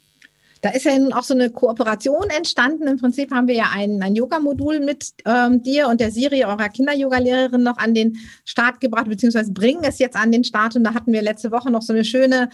Da 0.60 0.70
ist 0.70 0.84
ja 0.84 0.98
nun 0.98 1.12
auch 1.12 1.22
so 1.22 1.34
eine 1.34 1.50
Kooperation 1.50 2.28
entstanden. 2.36 2.86
Im 2.88 2.98
Prinzip 2.98 3.30
haben 3.30 3.46
wir 3.46 3.54
ja 3.54 3.70
ein, 3.72 4.02
ein 4.02 4.14
Yoga-Modul 4.14 4.80
mit 4.80 5.12
ähm, 5.24 5.62
dir 5.62 5.88
und 5.88 6.00
der 6.00 6.10
Siri, 6.10 6.44
eurer 6.44 6.68
Kinder-Yoga-Lehrerin, 6.68 7.62
noch 7.62 7.78
an 7.78 7.94
den 7.94 8.18
Start 8.44 8.80
gebracht, 8.80 9.08
beziehungsweise 9.08 9.52
bringen 9.52 9.84
es 9.84 9.98
jetzt 9.98 10.16
an 10.16 10.32
den 10.32 10.44
Start. 10.44 10.74
Und 10.76 10.84
da 10.84 10.94
hatten 10.94 11.12
wir 11.12 11.22
letzte 11.22 11.52
Woche 11.52 11.70
noch 11.70 11.82
so 11.82 11.92
eine 11.92 12.04
schöne, 12.04 12.48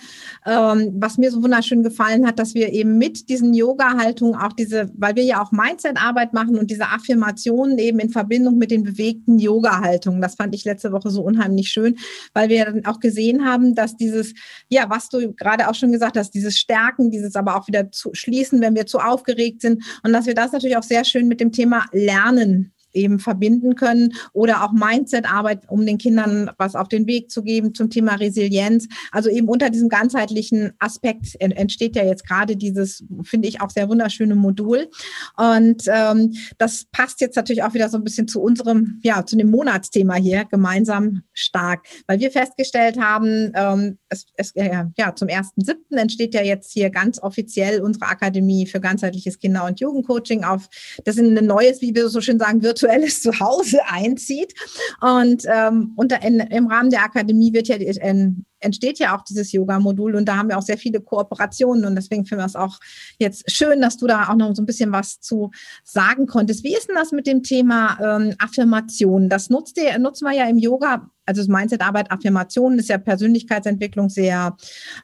ähm, 0.47 0.93
was 0.97 1.17
mir 1.17 1.31
so 1.31 1.43
wunderschön 1.43 1.83
gefallen 1.83 2.27
hat, 2.27 2.39
dass 2.39 2.55
wir 2.55 2.73
eben 2.73 2.99
mit 2.99 3.29
diesen 3.29 3.55
Yoga-Haltungen 3.55 4.35
auch 4.35 4.53
diese, 4.53 4.91
weil 4.97 5.17
wir 5.17 5.25
ja 5.25 5.43
auch 5.43 5.53
Mindset-Arbeit 5.53 6.35
machen 6.35 6.59
und 6.59 6.71
diese 6.71 6.89
Affirmationen 6.89 7.79
eben 7.79 7.99
in 8.01 8.11
Verbindung 8.11 8.59
mit 8.59 8.71
den 8.71 8.83
bewegten 8.83 9.39
Yoga-Haltungen. 9.39 10.21
Das 10.21 10.35
fand 10.35 10.55
ich 10.55 10.65
letzte 10.65 10.93
Woche 10.93 11.11
so 11.11 11.23
unheimlich 11.23 11.69
schön, 11.69 11.97
weil 12.35 12.49
wir 12.49 12.67
dann 12.67 12.85
auch 12.85 13.01
gesehen 13.01 13.45
haben, 13.45 13.75
dass 13.75 13.97
dieses, 13.97 14.35
ja, 14.69 14.91
was 14.91 15.09
du 15.09 15.33
gerade 15.33 15.69
auch 15.69 15.75
schon 15.75 15.93
gesagt 15.93 16.17
hast, 16.17 16.33
dieses 16.33 16.59
Stärken, 16.59 17.11
dieses 17.11 17.37
aber 17.37 17.57
auch 17.57 17.67
wieder 17.67 17.91
zu 17.95 18.11
schließen, 18.13 18.61
wenn 18.61 18.75
wir 18.75 18.87
zu 18.87 18.99
aufgeregt 18.99 19.63
sind. 19.63 19.83
Und 20.03 20.13
dass 20.13 20.27
wir 20.27 20.35
das 20.35 20.53
natürlich 20.53 20.77
auch 20.77 20.83
sehr 20.83 21.05
schön 21.05 21.29
mit 21.29 21.41
dem 21.41 21.53
Thema 21.53 21.87
Lernen 21.93 22.74
eben 22.95 23.19
verbinden 23.19 23.75
können 23.75 24.15
oder 24.33 24.65
auch 24.65 24.73
Mindset-Arbeit, 24.73 25.69
um 25.69 25.85
den 25.85 25.99
Kindern 25.99 26.51
was 26.59 26.75
auf 26.75 26.89
den 26.89 27.07
Weg 27.07 27.31
zu 27.31 27.43
geben 27.43 27.75
zum 27.75 27.91
Thema 27.91 28.15
Resilienz. 28.15 28.89
Also 29.11 29.31
eben 29.31 29.49
unter 29.49 29.71
diesem 29.71 29.89
ganzheitlichen 29.89 30.73
Aspekt 30.79 31.35
entsteht 31.39 31.97
ja 31.97 32.05
jetzt 32.05 32.27
gerade 32.27 32.57
dieses, 32.57 33.05
finde 33.23 33.49
ich, 33.49 33.61
auch 33.61 33.71
sehr 33.71 33.89
wunderschöne 33.89 34.35
Modul. 34.35 34.89
Und 35.37 35.85
ähm, 35.87 36.35
das 36.59 36.87
passt 36.93 37.21
jetzt 37.21 37.37
natürlich 37.37 37.63
auch 37.63 37.75
wieder 37.75 37.89
so 37.89 37.99
ein 37.99 38.05
bisschen 38.05 38.29
zu 38.29 38.41
unserem, 38.41 39.01
ja, 39.03 39.25
zu 39.27 39.37
dem 39.37 39.51
Monatsthema 39.51 40.15
hier, 40.15 40.45
gemeinsam 40.45 41.23
stark, 41.33 41.87
weil 42.07 42.21
wir 42.21 42.31
festgestellt 42.31 42.99
haben, 42.99 43.53
ähm, 43.55 43.99
es, 44.09 44.27
es, 44.37 44.53
äh, 44.57 44.85
ja, 44.97 45.15
zum 45.15 45.29
1.7. 45.29 45.75
entsteht 45.97 46.35
ja 46.35 46.43
jetzt 46.43 46.73
hier 46.73 46.91
ganz 46.91 47.21
offiziell 47.21 47.81
unsere 47.81 48.07
Akademie 48.07 48.67
für 48.67 48.81
ganzheitliches 48.81 49.39
Kinder- 49.39 49.65
und 49.65 49.81
Jugendcoaching 49.81 50.45
auf, 50.45 50.69
das 51.05 51.17
ist 51.17 51.23
ein 51.23 51.47
neues, 51.47 51.81
wie 51.81 51.95
wir 51.95 52.09
so 52.09 52.21
schön 52.21 52.39
sagen, 52.39 52.63
virtuelles 52.63 52.84
virtuelles 52.85 53.23
Zuhause 53.23 53.81
einzieht. 53.87 54.55
Und 55.01 55.45
ähm, 55.47 55.93
unter, 55.97 56.23
in, 56.23 56.41
im 56.41 56.67
Rahmen 56.67 56.91
der 56.91 57.03
Akademie 57.03 57.53
wird 57.53 57.69
ja 57.69 57.77
in, 57.77 58.45
entsteht 58.61 58.99
ja 58.99 59.17
auch 59.17 59.23
dieses 59.23 59.53
Yoga-Modul 59.53 60.15
und 60.15 60.27
da 60.27 60.37
haben 60.37 60.49
wir 60.49 60.59
auch 60.59 60.63
sehr 60.63 60.79
viele 60.79 61.01
Kooperationen 61.01 61.85
und 61.85 61.97
deswegen 61.97 62.25
finden 62.25 62.43
wir 62.43 62.47
es 62.47 62.57
auch 62.57 62.79
jetzt 63.19 63.51
schön, 63.51 63.81
dass 63.81 63.99
du 63.99 64.07
da 64.07 64.29
auch 64.29 64.37
noch 64.37 64.55
so 64.55 64.63
ein 64.63 64.67
bisschen 64.67 64.91
was 64.91 65.21
zu 65.21 65.51
sagen 65.85 66.27
konntest. 66.27 66.65
Wie 66.65 66.75
ist 66.75 66.89
denn 66.89 66.97
das 66.97 67.13
mit 67.13 67.27
dem 67.27 67.43
Thema 67.43 67.99
ähm, 68.01 68.35
Affirmation? 68.39 69.29
Das 69.29 69.51
nutzt 69.51 69.79
ihr, 69.79 69.99
nutzen 69.99 70.25
wir 70.25 70.33
ja 70.33 70.49
im 70.49 70.59
Yoga 70.59 71.11
also 71.27 71.41
das 71.41 71.49
Mindset-Arbeit, 71.49 72.11
Affirmationen 72.11 72.79
ist 72.79 72.91
ja 72.91 72.99
Persönlichkeitsentwicklung 72.99 74.11
sehr 74.11 74.59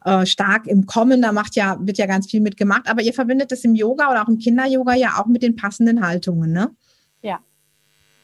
äh, 0.04 0.26
stark 0.26 0.66
im 0.66 0.84
Kommen. 0.84 1.22
Da 1.22 1.32
macht 1.32 1.56
ja, 1.56 1.78
wird 1.80 1.96
ja 1.96 2.04
ganz 2.04 2.30
viel 2.30 2.42
mitgemacht. 2.42 2.90
Aber 2.90 3.00
ihr 3.00 3.14
verbindet 3.14 3.52
es 3.52 3.64
im 3.64 3.74
Yoga 3.74 4.10
oder 4.10 4.22
auch 4.22 4.28
im 4.28 4.36
Kinder-Yoga 4.36 4.96
ja 4.96 5.14
auch 5.18 5.24
mit 5.24 5.42
den 5.42 5.56
passenden 5.56 6.06
Haltungen, 6.06 6.52
ne? 6.52 6.70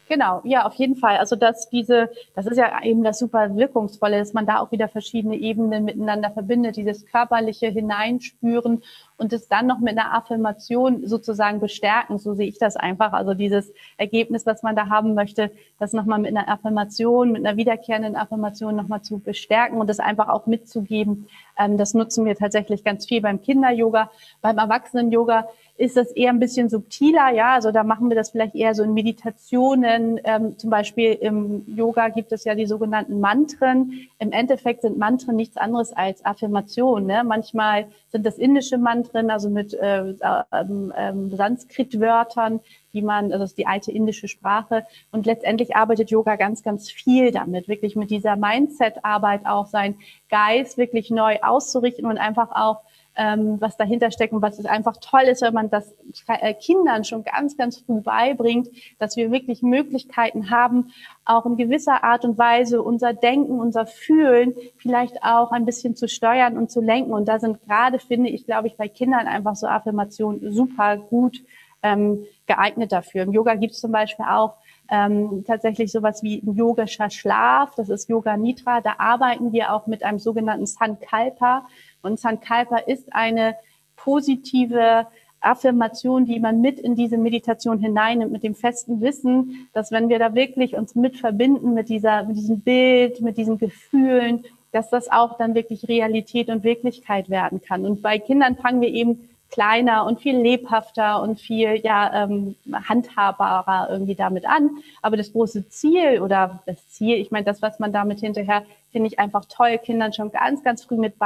Genau, 0.09 0.41
ja, 0.45 0.65
auf 0.65 0.75
jeden 0.75 0.95
Fall. 0.95 1.17
Also 1.17 1.35
dass 1.35 1.69
diese, 1.69 2.11
das 2.35 2.47
ist 2.47 2.57
ja 2.57 2.83
eben 2.85 3.03
das 3.03 3.19
super 3.19 3.57
wirkungsvolle, 3.57 4.19
dass 4.19 4.35
man 4.35 4.47
da 4.47 4.61
auch 4.61 4.71
wieder 4.71 4.89
verschiedene 4.89 5.37
Ebenen 5.37 5.85
miteinander 5.85 6.31
verbindet, 6.31 6.77
dieses 6.77 7.07
körperliche 7.07 7.67
Hineinspüren 7.69 8.83
und 9.19 9.33
es 9.33 9.49
dann 9.49 9.67
noch 9.67 9.79
mit 9.79 9.99
einer 9.99 10.15
Affirmation 10.15 11.07
sozusagen 11.07 11.61
bestärken. 11.61 12.19
So 12.19 12.35
sehe 12.35 12.49
ich 12.49 12.59
das 12.59 12.77
einfach. 12.77 13.13
Also 13.13 13.35
dieses 13.35 13.73
Ergebnis, 13.97 14.45
was 14.47 14.63
man 14.63 14.77
da 14.77 14.89
haben 14.89 15.15
möchte, 15.15 15.51
das 15.79 15.93
nochmal 15.93 16.19
mit 16.19 16.37
einer 16.37 16.49
Affirmation, 16.49 17.33
mit 17.33 17.47
einer 17.47 17.57
wiederkehrenden 17.57 18.17
Affirmation 18.17 18.77
nochmal 18.77 19.03
zu 19.03 19.19
bestärken 19.19 19.79
und 19.79 19.89
das 19.89 20.01
einfach 20.01 20.29
auch 20.29 20.47
mitzugeben. 20.47 21.29
Ähm, 21.59 21.79
das 21.79 21.95
nutzen 21.95 22.25
wir 22.25 22.37
tatsächlich 22.37 22.85
ganz 22.85 23.07
viel 23.07 23.21
beim 23.21 23.41
Kinder-Yoga. 23.41 24.11
Beim 24.43 24.59
Erwachsenen-Yoga 24.59 25.49
ist 25.79 25.97
das 25.97 26.11
eher 26.13 26.31
ein 26.31 26.41
bisschen 26.41 26.69
subtiler, 26.69 27.31
ja. 27.33 27.55
Also 27.55 27.71
da 27.71 27.85
machen 27.85 28.09
wir 28.09 28.17
das 28.17 28.31
vielleicht 28.31 28.55
eher 28.55 28.75
so 28.75 28.83
in 28.83 28.95
Meditationen. 28.95 30.19
Ähm, 30.25 30.59
zum 30.59 30.71
Beispiel 30.71 31.13
im 31.13 31.65
Yoga 31.67 32.09
gibt 32.09 32.33
es 32.33 32.45
ja 32.45 32.55
die 32.55 32.67
sogenannten 32.67 33.21
Mantren. 33.21 34.09
Im 34.19 34.33
Endeffekt 34.33 34.83
sind 34.83 34.99
Mantren 34.99 35.37
nichts 35.37 35.57
anderes 35.57 35.93
als 35.93 36.25
Affirmationen. 36.25 37.07
Ne? 37.07 37.25
Manchmal 37.25 37.87
sind 38.11 38.25
das 38.25 38.39
indische 38.39 38.79
Mantren, 38.79 39.06
also 39.15 39.51
mit 39.51 39.75
äh, 39.75 40.15
ähm, 40.53 40.93
ähm, 40.97 41.31
Sanskrit-Wörtern, 41.35 42.61
die 42.93 43.03
man, 43.03 43.27
also 43.27 43.39
das 43.39 43.51
ist 43.51 43.59
die 43.59 43.67
alte 43.67 43.93
indische 43.93 44.29
Sprache. 44.29 44.87
Und 45.13 45.27
letztendlich 45.27 45.77
arbeitet 45.77 46.11
Yoga 46.11 46.37
ganz, 46.37 46.63
ganz 46.63 46.91
viel 46.91 47.31
damit, 47.31 47.69
wirklich 47.69 47.97
mit 47.97 48.11
dieser 48.11 48.37
Mindset-Arbeit 48.37 49.47
auch 49.47 49.67
sein 49.67 49.97
Geist 50.31 50.79
wirklich 50.79 51.11
neu 51.11 51.39
auszurichten 51.43 52.07
und 52.07 52.19
einfach 52.19 52.51
auch 52.51 52.83
ähm, 53.17 53.61
was 53.61 53.77
dahinter 53.77 54.11
steckt 54.11 54.33
und 54.33 54.43
was 54.43 54.59
es 54.59 54.67
einfach 54.67 54.97
toll 55.01 55.23
ist, 55.23 55.43
wenn 55.43 55.55
man 55.55 55.71
das 55.71 55.95
äh, 56.29 56.55
Kindern 56.55 57.05
schon 57.05 57.25
ganz, 57.25 57.57
ganz 57.57 57.79
früh 57.79 58.01
beibringt, 58.01 58.69
dass 58.99 59.17
wir 59.17 59.31
wirklich 59.31 59.63
Möglichkeiten 59.63 60.51
haben, 60.51 60.93
auch 61.25 61.47
in 61.47 61.57
gewisser 61.57 62.05
Art 62.05 62.25
und 62.25 62.39
Weise 62.39 62.83
unser 62.83 63.13
Denken, 63.15 63.59
unser 63.59 63.87
Fühlen 63.87 64.55
vielleicht 64.77 65.23
auch 65.23 65.51
ein 65.53 65.65
bisschen 65.65 65.97
zu 65.97 66.09
steuern 66.09 66.57
und 66.57 66.71
zu 66.71 66.81
lenken. 66.81 67.13
Und 67.13 67.27
da 67.27 67.39
sind 67.39 67.61
gerade, 67.63 67.99
finde 67.99 68.31
ich, 68.31 68.45
glaube 68.45 68.69
ich, 68.69 68.77
bei 68.77 68.89
Kindern 68.89 69.27
einfach 69.27 69.57
so 69.57 69.67
Affirmationen 69.67 70.53
super 70.53 70.97
gut 70.97 71.43
ähm, 71.83 72.25
geeignet 72.47 72.93
dafür. 72.93 73.23
Im 73.23 73.33
Yoga 73.33 73.55
gibt 73.55 73.73
es 73.73 73.81
zum 73.81 73.93
Beispiel 73.93 74.27
auch 74.29 74.57
ähm, 74.89 75.45
tatsächlich 75.47 75.91
sowas 75.91 76.23
wie 76.23 76.43
ein 76.43 76.55
yogischer 76.55 77.11
Schlaf, 77.11 77.75
das 77.75 77.89
ist 77.89 78.09
Yoga 78.09 78.37
Nidra. 78.37 78.81
Da 78.81 78.95
arbeiten 78.99 79.53
wir 79.53 79.73
auch 79.73 79.87
mit 79.87 80.03
einem 80.05 80.19
sogenannten 80.19 80.67
Sankalpa. 80.67 81.67
Und 82.07 82.19
Sankalpa 82.19 82.79
ist 82.79 83.13
eine 83.13 83.57
positive 83.97 85.07
Affirmation, 85.41 86.25
die 86.25 86.41
man 86.41 86.61
mit 86.61 86.79
in 86.81 86.97
diese 86.97 87.19
Meditation 87.19 87.79
hineinnimmt, 87.79 88.33
mit 88.33 88.43
dem 88.43 88.55
festen 88.55 89.01
Wissen, 89.01 89.69
dass 89.73 89.93
wenn 89.93 90.09
wir 90.09 90.19
da 90.19 90.35
wirklich 90.35 90.77
uns 90.77 90.95
mit 90.95 91.17
verbinden, 91.17 91.75
mit 91.75 91.89
dieser, 91.89 92.25
mit 92.25 92.37
diesem 92.37 92.61
Bild, 92.61 93.21
mit 93.21 93.37
diesen 93.37 93.59
Gefühlen, 93.59 94.45
dass 94.73 94.91
das 94.91 95.11
auch 95.11 95.39
dann 95.39 95.55
wirklich 95.55 95.89
Realität 95.89 96.49
und 96.49 96.65
Wirklichkeit 96.65 97.31
werden 97.31 97.61
kann. 97.63 97.87
Und 97.87 98.03
bei 98.03 98.19
Kindern 98.19 98.57
fangen 98.57 98.81
wir 98.81 98.89
eben 98.89 99.29
kleiner 99.51 100.05
und 100.05 100.21
viel 100.21 100.37
lebhafter 100.37 101.23
und 101.23 101.41
viel 101.41 101.81
ja 101.83 102.25
ähm, 102.25 102.57
handhabbarer 102.73 103.89
irgendwie 103.91 104.17
damit 104.17 104.45
an. 104.47 104.71
Aber 105.03 105.17
das 105.17 105.33
große 105.33 105.69
Ziel 105.69 106.21
oder 106.21 106.63
das 106.67 106.89
Ziel, 106.89 107.17
ich 107.17 107.31
meine, 107.31 107.45
das, 107.45 107.63
was 107.63 107.79
man 107.79 107.93
damit 107.93 108.21
hinterher, 108.21 108.65
finde 108.91 109.09
ich 109.09 109.19
einfach 109.19 109.45
toll, 109.45 109.79
Kindern 109.79 110.13
schon 110.13 110.33
ganz, 110.33 110.65
ganz 110.65 110.85
früh 110.85 110.97
mit 110.97 111.19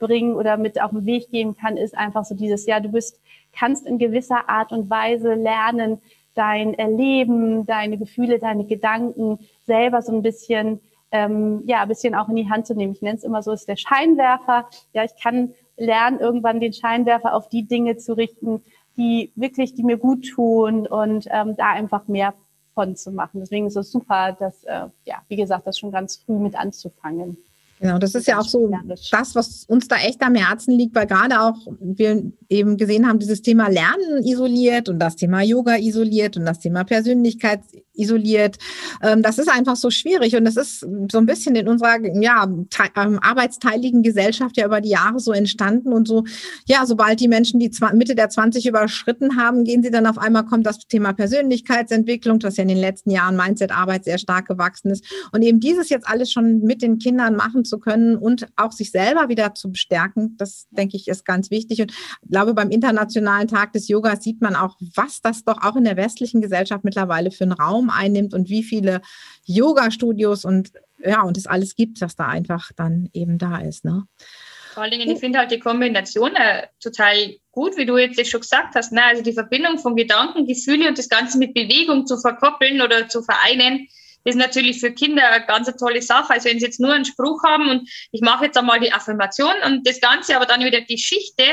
beibringen 0.00 0.34
oder 0.34 0.56
mit 0.56 0.80
auf 0.82 0.90
den 0.90 1.06
Weg 1.06 1.30
geben 1.30 1.56
kann, 1.56 1.76
ist 1.76 1.96
einfach 1.96 2.24
so 2.24 2.34
dieses, 2.34 2.66
ja, 2.66 2.80
du 2.80 2.88
bist, 2.88 3.20
kannst 3.52 3.86
in 3.86 3.98
gewisser 3.98 4.48
Art 4.48 4.72
und 4.72 4.90
Weise 4.90 5.34
lernen, 5.34 6.00
dein 6.34 6.74
Erleben, 6.74 7.66
deine 7.66 7.98
Gefühle, 7.98 8.38
deine 8.38 8.64
Gedanken 8.64 9.38
selber 9.66 10.02
so 10.02 10.12
ein 10.12 10.22
bisschen 10.22 10.80
ähm, 11.12 11.62
ja, 11.66 11.82
ein 11.82 11.88
bisschen 11.88 12.14
auch 12.14 12.28
in 12.28 12.36
die 12.36 12.48
Hand 12.48 12.66
zu 12.66 12.74
nehmen. 12.74 12.92
Ich 12.92 13.02
nenne 13.02 13.16
es 13.16 13.24
immer 13.24 13.42
so, 13.42 13.50
ist 13.52 13.68
der 13.68 13.76
Scheinwerfer. 13.76 14.68
Ja, 14.92 15.04
ich 15.04 15.20
kann 15.20 15.54
lernen, 15.76 16.20
irgendwann 16.20 16.60
den 16.60 16.72
Scheinwerfer 16.72 17.34
auf 17.34 17.48
die 17.48 17.64
Dinge 17.64 17.96
zu 17.96 18.16
richten, 18.16 18.62
die 18.96 19.32
wirklich, 19.34 19.74
die 19.74 19.82
mir 19.82 19.96
gut 19.96 20.28
tun 20.28 20.86
und 20.86 21.26
ähm, 21.30 21.56
da 21.56 21.70
einfach 21.70 22.06
mehr 22.06 22.34
von 22.74 22.94
zu 22.94 23.10
machen. 23.10 23.40
Deswegen 23.40 23.66
ist 23.66 23.76
es 23.76 23.90
super, 23.90 24.36
dass, 24.38 24.62
äh, 24.64 24.86
ja, 25.04 25.22
wie 25.26 25.36
gesagt, 25.36 25.66
das 25.66 25.78
schon 25.78 25.90
ganz 25.90 26.16
früh 26.16 26.38
mit 26.38 26.54
anzufangen. 26.54 27.36
Genau, 27.80 27.96
das 27.96 28.14
ist 28.14 28.26
ja 28.26 28.38
auch 28.38 28.44
so 28.46 28.70
das, 29.10 29.34
was 29.34 29.64
uns 29.64 29.88
da 29.88 29.96
echt 29.96 30.20
am 30.20 30.34
Herzen 30.34 30.76
liegt, 30.76 30.94
weil 30.94 31.06
gerade 31.06 31.40
auch 31.40 31.56
wir 31.80 32.30
eben 32.50 32.76
gesehen 32.76 33.08
haben, 33.08 33.18
dieses 33.18 33.40
Thema 33.40 33.68
Lernen 33.68 34.22
isoliert 34.22 34.90
und 34.90 34.98
das 34.98 35.16
Thema 35.16 35.40
Yoga 35.40 35.76
isoliert 35.78 36.36
und 36.36 36.44
das 36.44 36.58
Thema 36.58 36.84
Persönlichkeit 36.84 37.60
isoliert. 38.00 38.56
Ähm, 39.02 39.22
das 39.22 39.38
ist 39.38 39.48
einfach 39.48 39.76
so 39.76 39.90
schwierig 39.90 40.36
und 40.36 40.44
das 40.44 40.56
ist 40.56 40.80
so 40.80 41.18
ein 41.18 41.26
bisschen 41.26 41.54
in 41.54 41.68
unserer 41.68 41.98
ja, 42.20 42.44
ähm, 42.44 43.18
arbeitsteiligen 43.22 44.02
Gesellschaft 44.02 44.56
ja 44.56 44.66
über 44.66 44.80
die 44.80 44.90
Jahre 44.90 45.20
so 45.20 45.32
entstanden 45.32 45.92
und 45.92 46.08
so, 46.08 46.24
ja, 46.66 46.86
sobald 46.86 47.20
die 47.20 47.28
Menschen 47.28 47.60
die 47.60 47.70
Mitte 47.92 48.14
der 48.14 48.30
20 48.30 48.66
überschritten 48.66 49.36
haben, 49.36 49.64
gehen 49.64 49.82
sie 49.82 49.90
dann 49.90 50.06
auf 50.06 50.18
einmal, 50.18 50.44
kommt 50.44 50.66
das 50.66 50.78
Thema 50.86 51.12
Persönlichkeitsentwicklung, 51.12 52.38
das 52.38 52.56
ja 52.56 52.62
in 52.62 52.68
den 52.68 52.78
letzten 52.78 53.10
Jahren 53.10 53.36
Mindset-Arbeit 53.36 54.04
sehr 54.04 54.18
stark 54.18 54.46
gewachsen 54.46 54.90
ist 54.90 55.04
und 55.32 55.42
eben 55.42 55.60
dieses 55.60 55.88
jetzt 55.90 56.08
alles 56.08 56.32
schon 56.32 56.60
mit 56.60 56.82
den 56.82 56.98
Kindern 56.98 57.36
machen 57.36 57.64
zu 57.64 57.78
können 57.78 58.16
und 58.16 58.48
auch 58.56 58.72
sich 58.72 58.90
selber 58.90 59.28
wieder 59.28 59.54
zu 59.54 59.70
bestärken, 59.70 60.36
das 60.38 60.66
denke 60.70 60.96
ich 60.96 61.08
ist 61.10 61.24
ganz 61.24 61.50
wichtig. 61.50 61.80
Und 61.82 61.92
ich 61.92 62.30
glaube, 62.30 62.54
beim 62.54 62.70
Internationalen 62.70 63.48
Tag 63.48 63.72
des 63.72 63.88
Yogas 63.88 64.22
sieht 64.22 64.40
man 64.40 64.56
auch, 64.56 64.76
was 64.94 65.20
das 65.20 65.44
doch 65.44 65.62
auch 65.62 65.76
in 65.76 65.84
der 65.84 65.96
westlichen 65.96 66.40
Gesellschaft 66.40 66.84
mittlerweile 66.84 67.30
für 67.30 67.44
einen 67.44 67.52
Raum 67.52 67.89
einnimmt 67.94 68.34
und 68.34 68.48
wie 68.48 68.62
viele 68.62 69.00
Yoga-Studios 69.44 70.44
und 70.44 70.72
ja, 71.04 71.22
und 71.22 71.36
es 71.36 71.46
alles 71.46 71.74
gibt, 71.74 72.00
was 72.00 72.16
da 72.16 72.26
einfach 72.26 72.70
dann 72.76 73.08
eben 73.12 73.38
da 73.38 73.58
ist. 73.58 73.84
Ne? 73.84 74.04
Vor 74.74 74.82
allen 74.82 74.92
Dingen, 74.92 75.10
ich 75.10 75.18
finde 75.18 75.38
halt 75.38 75.50
die 75.50 75.58
Kombination 75.58 76.34
äh, 76.36 76.66
total 76.80 77.36
gut, 77.50 77.76
wie 77.76 77.86
du 77.86 77.96
jetzt 77.98 78.24
schon 78.30 78.40
gesagt 78.40 78.74
hast. 78.74 78.92
Ne? 78.92 79.02
Also 79.02 79.22
die 79.22 79.32
Verbindung 79.32 79.78
von 79.78 79.96
Gedanken, 79.96 80.46
Gefühle 80.46 80.88
und 80.88 80.98
das 80.98 81.08
Ganze 81.08 81.38
mit 81.38 81.54
Bewegung 81.54 82.06
zu 82.06 82.18
verkoppeln 82.18 82.80
oder 82.80 83.08
zu 83.08 83.22
vereinen, 83.22 83.88
ist 84.24 84.36
natürlich 84.36 84.80
für 84.80 84.92
Kinder 84.92 85.28
eine 85.28 85.46
ganz 85.46 85.74
tolle 85.76 86.02
Sache. 86.02 86.34
Also 86.34 86.48
wenn 86.48 86.58
sie 86.58 86.66
jetzt 86.66 86.80
nur 86.80 86.92
einen 86.92 87.04
Spruch 87.04 87.42
haben 87.44 87.68
und 87.70 87.88
ich 88.12 88.20
mache 88.20 88.46
jetzt 88.46 88.58
einmal 88.58 88.80
die 88.80 88.92
Affirmation 88.92 89.54
und 89.66 89.86
das 89.86 90.00
Ganze 90.00 90.36
aber 90.36 90.46
dann 90.46 90.62
wieder 90.62 90.82
Geschichte 90.82 91.44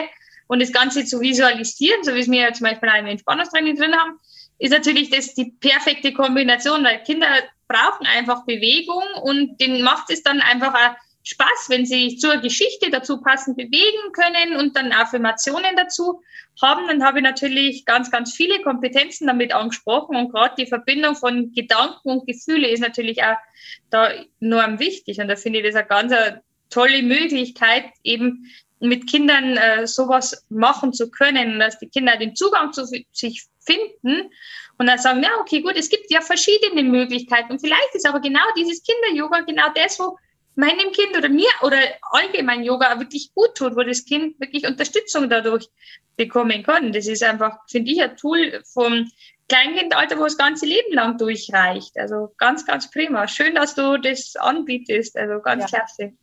und 0.48 0.62
das 0.62 0.72
Ganze 0.72 1.06
zu 1.06 1.20
visualisieren, 1.22 2.04
so 2.04 2.14
wie 2.14 2.20
es 2.20 2.30
wir 2.30 2.42
ja 2.42 2.54
zum 2.54 2.66
Beispiel 2.68 2.90
auch 2.90 3.00
im 3.00 3.08
Entspannungstraining 3.08 3.78
drin 3.78 3.96
haben, 3.96 4.20
ist 4.60 4.72
natürlich 4.72 5.10
das 5.10 5.34
die 5.34 5.52
perfekte 5.60 6.14
Kombination, 6.14 6.84
weil 6.84 7.04
Kinder 7.04 7.28
brauchen 7.68 8.08
einfach 8.08 8.46
Bewegung 8.46 9.04
und 9.24 9.60
denen 9.60 9.84
macht 9.84 10.10
es 10.10 10.24
dann 10.24 10.42
einfach 10.42 10.74
auch 10.74 10.96
Spaß, 11.24 11.68
wenn 11.68 11.86
sie 11.86 12.16
zur 12.16 12.38
Geschichte 12.38 12.90
dazu 12.90 13.22
passend 13.22 13.58
bewegen 13.58 14.14
können 14.14 14.56
und 14.56 14.78
dann 14.78 14.94
Affirmationen 14.94 15.76
dazu 15.76 16.22
haben, 16.62 16.88
dann 16.88 17.04
habe 17.04 17.20
ich 17.20 17.24
natürlich 17.24 17.86
ganz, 17.86 18.10
ganz 18.10 18.34
viele 18.34 18.62
Kompetenzen 18.62 19.28
damit 19.28 19.54
angesprochen 19.54 20.16
und 20.16 20.32
gerade 20.32 20.56
die 20.58 20.68
Verbindung 20.68 21.18
von 21.18 21.52
Gedanken 21.52 22.10
und 22.10 22.28
Gefühle 22.28 22.70
ist 22.70 22.80
natürlich 22.80 23.24
auch 23.24 23.36
da 23.90 24.10
enorm 24.40 24.80
wichtig 24.80 25.20
und 25.20 25.28
da 25.28 25.36
finde 25.36 25.60
ich 25.60 25.66
das 25.66 25.76
eine 25.76 25.88
ganz 25.88 26.14
tolle 26.70 27.04
Möglichkeit, 27.04 27.86
eben 28.04 28.50
mit 28.80 29.10
Kindern 29.10 29.58
äh, 29.58 29.88
sowas 29.88 30.46
machen 30.50 30.94
zu 30.94 31.10
können, 31.10 31.60
dass 31.60 31.80
die 31.80 31.90
Kinder 31.90 32.18
den 32.18 32.36
Zugang 32.36 32.74
zu 32.74 32.86
sich 32.86 33.48
finden 33.60 34.30
und 34.78 34.88
dann 34.88 35.00
sagen, 35.00 35.24
ja, 35.24 35.32
okay, 35.42 35.62
gut, 35.62 35.76
es 35.76 35.90
gibt 35.90 36.12
ja 36.12 36.22
verschiedene 36.22 36.84
Möglichkeiten 36.84 37.52
und 37.52 37.60
vielleicht 37.60 37.94
ist 37.94 38.08
aber 38.08 38.20
genau 38.20 38.44
dieses 38.56 38.84
Kinder-Yoga 38.84 39.42
genau 39.42 39.68
das, 39.74 40.00
wo 40.00 40.18
meinem 40.58 40.92
Kind 40.92 41.16
oder 41.16 41.30
mir 41.30 41.50
oder 41.62 41.78
allgemein 42.02 42.64
Yoga 42.64 43.00
wirklich 43.00 43.32
gut 43.34 43.56
tut, 43.56 43.76
wo 43.76 43.84
das 43.84 44.06
Kind 44.06 44.40
wirklich 44.40 44.66
Unterstützung 44.66 45.30
dadurch 45.30 45.70
bekommen 46.16 46.64
kann. 46.64 46.92
Das 46.92 47.08
ist 47.08 47.24
einfach, 47.24 47.60
finde 47.70 47.92
ich, 47.92 48.02
ein 48.02 48.18
Tool 48.18 48.64
vom 48.74 49.10
Kleinkindalter, 49.50 50.18
wo 50.18 50.24
das 50.24 50.38
ganze 50.38 50.66
Leben 50.66 50.94
lang 50.94 51.18
durchreicht. 51.20 51.98
Also 51.98 52.34
ganz, 52.38 52.66
ganz 52.66 52.90
prima. 52.90 53.28
Schön, 53.28 53.54
dass 53.54 53.76
du 53.76 53.98
das 53.98 54.36
anbietest. 54.36 55.16
Also 55.16 55.42
ganz 55.42 55.72
ja. 55.72 55.78
klasse. 55.78 56.14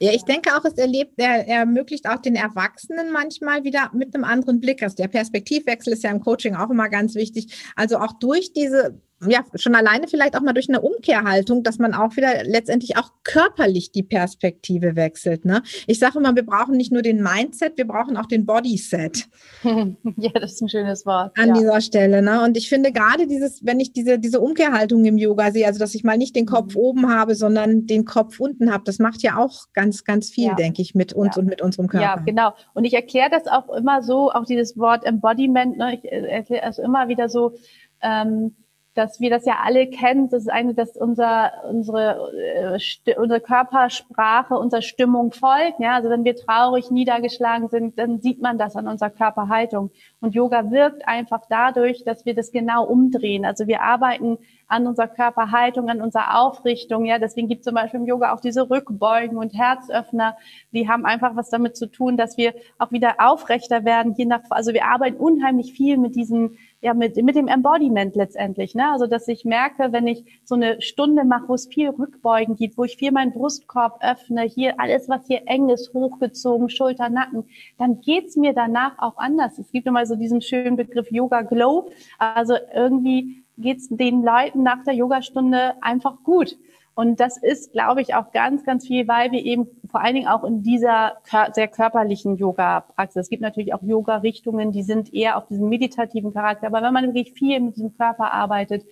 Ja, 0.00 0.12
ich 0.12 0.24
denke 0.24 0.50
auch, 0.56 0.64
es 0.64 0.74
erlebt, 0.74 1.14
er, 1.18 1.46
ermöglicht 1.46 2.08
auch 2.08 2.18
den 2.18 2.34
Erwachsenen 2.34 3.12
manchmal 3.12 3.62
wieder 3.64 3.90
mit 3.94 4.14
einem 4.14 4.24
anderen 4.24 4.60
Blick. 4.60 4.82
Also 4.82 4.96
der 4.96 5.08
Perspektivwechsel 5.08 5.92
ist 5.92 6.02
ja 6.02 6.10
im 6.10 6.20
Coaching 6.20 6.56
auch 6.56 6.70
immer 6.70 6.88
ganz 6.88 7.14
wichtig. 7.14 7.72
Also 7.76 7.98
auch 7.98 8.12
durch 8.18 8.52
diese 8.52 9.00
ja, 9.26 9.44
schon 9.54 9.74
alleine 9.74 10.08
vielleicht 10.08 10.36
auch 10.36 10.40
mal 10.40 10.52
durch 10.52 10.68
eine 10.68 10.80
Umkehrhaltung, 10.80 11.62
dass 11.62 11.78
man 11.78 11.94
auch 11.94 12.16
wieder 12.16 12.44
letztendlich 12.44 12.96
auch 12.96 13.10
körperlich 13.22 13.92
die 13.92 14.02
Perspektive 14.02 14.96
wechselt. 14.96 15.44
Ne? 15.44 15.62
Ich 15.86 15.98
sage 15.98 16.18
immer, 16.18 16.34
wir 16.34 16.44
brauchen 16.44 16.76
nicht 16.76 16.92
nur 16.92 17.02
den 17.02 17.22
Mindset, 17.22 17.76
wir 17.76 17.86
brauchen 17.86 18.16
auch 18.16 18.26
den 18.26 18.46
Bodyset. 18.46 19.26
ja, 19.62 20.30
das 20.34 20.52
ist 20.52 20.62
ein 20.62 20.68
schönes 20.68 21.06
Wort. 21.06 21.36
An 21.38 21.48
ja. 21.48 21.54
dieser 21.54 21.80
Stelle. 21.80 22.22
Ne? 22.22 22.42
Und 22.42 22.56
ich 22.56 22.68
finde 22.68 22.92
gerade 22.92 23.26
dieses, 23.26 23.64
wenn 23.64 23.80
ich 23.80 23.92
diese, 23.92 24.18
diese 24.18 24.40
Umkehrhaltung 24.40 25.04
im 25.04 25.18
Yoga 25.18 25.50
sehe, 25.50 25.66
also 25.66 25.78
dass 25.78 25.94
ich 25.94 26.04
mal 26.04 26.18
nicht 26.18 26.36
den 26.36 26.46
Kopf 26.46 26.74
mhm. 26.74 26.80
oben 26.80 27.08
habe, 27.10 27.34
sondern 27.34 27.86
den 27.86 28.04
Kopf 28.04 28.40
unten 28.40 28.72
habe, 28.72 28.84
das 28.84 28.98
macht 28.98 29.22
ja 29.22 29.38
auch 29.38 29.66
ganz, 29.72 30.04
ganz 30.04 30.30
viel, 30.30 30.48
ja. 30.48 30.54
denke 30.54 30.82
ich, 30.82 30.94
mit 30.94 31.12
uns 31.12 31.36
ja. 31.36 31.42
und 31.42 31.48
mit 31.48 31.62
unserem 31.62 31.88
Körper. 31.88 32.04
Ja, 32.04 32.16
genau. 32.16 32.52
Und 32.74 32.84
ich 32.84 32.94
erkläre 32.94 33.30
das 33.30 33.46
auch 33.46 33.74
immer 33.74 34.02
so, 34.02 34.30
auch 34.30 34.44
dieses 34.44 34.78
Wort 34.78 35.04
Embodiment, 35.04 35.76
ne? 35.78 35.96
ich 35.96 36.04
äh, 36.04 36.26
erkläre 36.26 36.68
es 36.68 36.78
immer 36.78 37.08
wieder 37.08 37.28
so, 37.28 37.54
ähm, 38.02 38.54
dass 38.94 39.20
wir 39.20 39.28
das 39.28 39.44
ja 39.44 39.58
alle 39.62 39.88
kennen. 39.88 40.28
Das 40.28 40.42
ist 40.42 40.50
eine, 40.50 40.72
dass 40.72 40.96
unser, 40.96 41.52
unsere, 41.68 42.30
äh, 42.76 43.16
unsere 43.16 43.40
Körpersprache, 43.40 44.54
unsere 44.54 44.82
Stimmung 44.82 45.32
folgt. 45.32 45.80
Ja, 45.80 45.94
also 45.94 46.10
wenn 46.10 46.24
wir 46.24 46.36
traurig, 46.36 46.90
niedergeschlagen 46.90 47.68
sind, 47.68 47.98
dann 47.98 48.20
sieht 48.20 48.40
man 48.40 48.56
das 48.56 48.76
an 48.76 48.86
unserer 48.86 49.10
Körperhaltung. 49.10 49.90
Und 50.20 50.34
Yoga 50.34 50.70
wirkt 50.70 51.08
einfach 51.08 51.42
dadurch, 51.48 52.04
dass 52.04 52.24
wir 52.24 52.34
das 52.34 52.52
genau 52.52 52.84
umdrehen. 52.84 53.44
Also 53.44 53.66
wir 53.66 53.82
arbeiten 53.82 54.38
an 54.68 54.86
unserer 54.86 55.08
Körperhaltung, 55.08 55.88
an 55.88 56.00
unserer 56.00 56.40
Aufrichtung. 56.40 57.04
Ja, 57.04 57.18
deswegen 57.18 57.48
gibt 57.48 57.60
es 57.60 57.64
zum 57.64 57.74
Beispiel 57.74 58.00
im 58.00 58.06
Yoga 58.06 58.32
auch 58.32 58.40
diese 58.40 58.70
Rückbeugen 58.70 59.36
und 59.36 59.54
Herzöffner. 59.54 60.36
Die 60.72 60.88
haben 60.88 61.04
einfach 61.04 61.36
was 61.36 61.50
damit 61.50 61.76
zu 61.76 61.86
tun, 61.86 62.16
dass 62.16 62.36
wir 62.36 62.54
auch 62.78 62.92
wieder 62.92 63.16
aufrechter 63.18 63.84
werden. 63.84 64.14
Je 64.16 64.24
nach, 64.24 64.40
also 64.50 64.72
wir 64.72 64.86
arbeiten 64.86 65.16
unheimlich 65.16 65.72
viel 65.72 65.98
mit 65.98 66.16
diesen 66.16 66.56
ja, 66.84 66.92
mit, 66.92 67.16
mit 67.16 67.34
dem 67.34 67.48
Embodiment 67.48 68.14
letztendlich. 68.14 68.74
Ne? 68.74 68.90
Also, 68.92 69.06
dass 69.06 69.26
ich 69.26 69.46
merke, 69.46 69.90
wenn 69.92 70.06
ich 70.06 70.22
so 70.44 70.54
eine 70.54 70.82
Stunde 70.82 71.24
mache, 71.24 71.48
wo 71.48 71.54
es 71.54 71.66
viel 71.66 71.88
Rückbeugen 71.88 72.56
gibt, 72.56 72.76
wo 72.76 72.84
ich 72.84 72.98
viel 72.98 73.10
meinen 73.10 73.32
Brustkorb 73.32 74.00
öffne, 74.02 74.42
hier 74.42 74.78
alles, 74.78 75.08
was 75.08 75.26
hier 75.26 75.44
eng 75.46 75.70
ist, 75.70 75.94
hochgezogen, 75.94 76.68
Schulter, 76.68 77.08
Nacken, 77.08 77.44
dann 77.78 78.02
geht's 78.02 78.36
mir 78.36 78.52
danach 78.52 78.98
auch 78.98 79.16
anders. 79.16 79.58
Es 79.58 79.72
gibt 79.72 79.86
immer 79.86 80.04
so 80.04 80.14
diesen 80.14 80.42
schönen 80.42 80.76
Begriff 80.76 81.10
Yoga 81.10 81.40
Glow. 81.40 81.88
Also 82.18 82.54
irgendwie 82.74 83.42
geht's 83.56 83.88
den 83.88 84.22
Leuten 84.22 84.62
nach 84.62 84.84
der 84.84 84.92
Yogastunde 84.92 85.82
einfach 85.82 86.22
gut. 86.22 86.58
Und 86.94 87.18
das 87.18 87.36
ist, 87.36 87.72
glaube 87.72 88.02
ich, 88.02 88.14
auch 88.14 88.30
ganz, 88.30 88.64
ganz 88.64 88.86
viel, 88.86 89.08
weil 89.08 89.32
wir 89.32 89.44
eben 89.44 89.66
vor 89.90 90.00
allen 90.00 90.14
Dingen 90.14 90.28
auch 90.28 90.44
in 90.44 90.62
dieser 90.62 91.14
sehr 91.52 91.68
körperlichen 91.68 92.36
Yoga-Praxis, 92.36 93.22
es 93.22 93.30
gibt 93.30 93.42
natürlich 93.42 93.74
auch 93.74 93.82
Yoga-Richtungen, 93.82 94.70
die 94.70 94.82
sind 94.82 95.12
eher 95.12 95.36
auf 95.36 95.46
diesem 95.48 95.68
meditativen 95.68 96.32
Charakter, 96.32 96.68
aber 96.68 96.82
wenn 96.82 96.92
man 96.92 97.06
wirklich 97.06 97.32
viel 97.32 97.58
mit 97.60 97.76
diesem 97.76 97.96
Körper 97.96 98.32
arbeitet, 98.32 98.84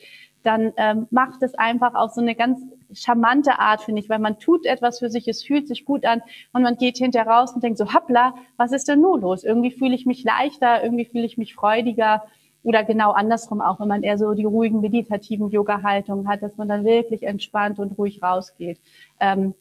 dann 0.42 0.72
ähm, 0.76 1.06
macht 1.10 1.42
es 1.42 1.54
einfach 1.54 1.94
auf 1.94 2.12
so 2.12 2.20
eine 2.20 2.34
ganz 2.34 2.60
charmante 2.92 3.60
Art, 3.60 3.82
finde 3.82 4.00
ich, 4.00 4.08
weil 4.08 4.18
man 4.18 4.40
tut 4.40 4.66
etwas 4.66 4.98
für 4.98 5.08
sich, 5.08 5.28
es 5.28 5.44
fühlt 5.44 5.68
sich 5.68 5.84
gut 5.84 6.04
an 6.04 6.22
und 6.52 6.62
man 6.62 6.76
geht 6.76 6.98
hinterher 6.98 7.30
raus 7.30 7.52
und 7.54 7.62
denkt 7.62 7.78
so, 7.78 7.94
hoppla, 7.94 8.34
was 8.56 8.72
ist 8.72 8.88
denn 8.88 9.00
nur 9.00 9.20
los? 9.20 9.44
Irgendwie 9.44 9.70
fühle 9.70 9.94
ich 9.94 10.06
mich 10.06 10.24
leichter, 10.24 10.82
irgendwie 10.82 11.04
fühle 11.04 11.24
ich 11.24 11.38
mich 11.38 11.54
freudiger 11.54 12.24
oder 12.64 12.84
genau 12.84 13.12
andersrum 13.12 13.60
auch, 13.60 13.80
wenn 13.80 13.88
man 13.88 14.02
eher 14.02 14.18
so 14.18 14.34
die 14.34 14.44
ruhigen, 14.44 14.80
meditativen 14.80 15.50
Yoga-Haltungen 15.50 16.28
hat, 16.28 16.42
dass 16.42 16.56
man 16.56 16.68
dann 16.68 16.84
wirklich 16.84 17.24
entspannt 17.24 17.78
und 17.78 17.98
ruhig 17.98 18.22
rausgeht. 18.22 18.78
Ähm, 19.20 19.54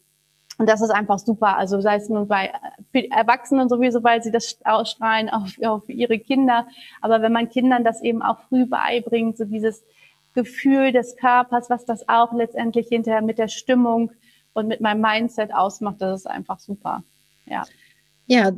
und 0.58 0.70
das 0.70 0.81
ist 0.81 0.91
einfach 0.91 1.17
super. 1.17 1.58
Also 1.58 1.81
sei 1.81 1.96
es 1.96 2.10
nun 2.10 2.27
bei 2.27 2.51
Erwachsenen 2.93 3.67
sowieso, 3.67 4.03
weil 4.03 4.22
sie 4.22 4.31
das 4.31 4.60
ausstrahlen 4.63 5.29
auf, 5.29 5.51
auf 5.63 5.89
ihre 5.89 6.20
Kinder. 6.20 6.67
Aber 7.01 7.24
wenn 7.24 7.31
man 7.31 7.50
Kindern 7.50 7.84
das 7.84 8.01
eben 8.01 8.22
auch 8.22 8.38
früh 8.50 8.67
beibringt, 8.67 9.38
so 9.38 9.46
dieses 9.46 9.84
Gefühl 10.36 10.91
des 10.91 11.17
Körpers, 11.17 11.70
was 11.70 11.86
das 11.86 12.08
auch 12.08 12.34
letztendlich 12.34 12.88
hinterher 12.89 13.24
mit 13.24 13.39
der 13.39 13.48
Stimmung 13.48 14.12
und 14.53 14.67
mit 14.67 14.81
meinem 14.81 15.01
Mindset 15.01 15.53
ausmacht, 15.53 15.96
das 16.00 16.22
ist 16.22 16.27
einfach 16.27 16.60
super. 16.60 17.03
Ja. 17.46 17.63
Ja, 18.31 18.50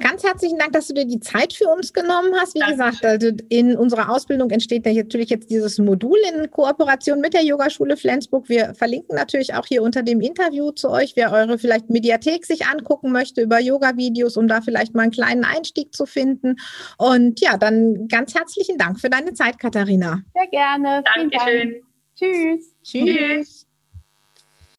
ganz 0.00 0.24
herzlichen 0.24 0.58
Dank, 0.58 0.72
dass 0.72 0.88
du 0.88 0.94
dir 0.94 1.04
die 1.04 1.20
Zeit 1.20 1.52
für 1.52 1.68
uns 1.68 1.92
genommen 1.92 2.34
hast. 2.34 2.56
Wie 2.56 2.58
Dankeschön. 2.58 2.90
gesagt, 2.90 3.04
also 3.04 3.30
in 3.48 3.76
unserer 3.76 4.10
Ausbildung 4.10 4.50
entsteht 4.50 4.84
natürlich 4.84 5.30
jetzt 5.30 5.50
dieses 5.50 5.78
Modul 5.78 6.18
in 6.34 6.50
Kooperation 6.50 7.20
mit 7.20 7.32
der 7.32 7.44
Yogaschule 7.44 7.96
Flensburg. 7.96 8.48
Wir 8.48 8.74
verlinken 8.74 9.14
natürlich 9.14 9.54
auch 9.54 9.66
hier 9.66 9.84
unter 9.84 10.02
dem 10.02 10.20
Interview 10.20 10.72
zu 10.72 10.90
euch, 10.90 11.12
wer 11.14 11.30
eure 11.30 11.58
vielleicht 11.58 11.90
Mediathek 11.90 12.44
sich 12.44 12.66
angucken 12.66 13.12
möchte 13.12 13.40
über 13.40 13.60
Yoga-Videos, 13.60 14.36
um 14.36 14.48
da 14.48 14.62
vielleicht 14.62 14.96
mal 14.96 15.02
einen 15.02 15.12
kleinen 15.12 15.44
Einstieg 15.44 15.94
zu 15.94 16.06
finden. 16.06 16.56
Und 16.98 17.38
ja, 17.38 17.56
dann 17.56 18.08
ganz 18.08 18.34
herzlichen 18.34 18.78
Dank 18.78 18.98
für 18.98 19.10
deine 19.10 19.32
Zeit, 19.34 19.60
Katharina. 19.60 20.24
Sehr 20.34 20.48
gerne. 20.48 21.04
Dankeschön. 21.14 21.82
Tschüss. 22.16 22.74
Tschüss. 22.82 23.04
Tschüss. 23.04 23.69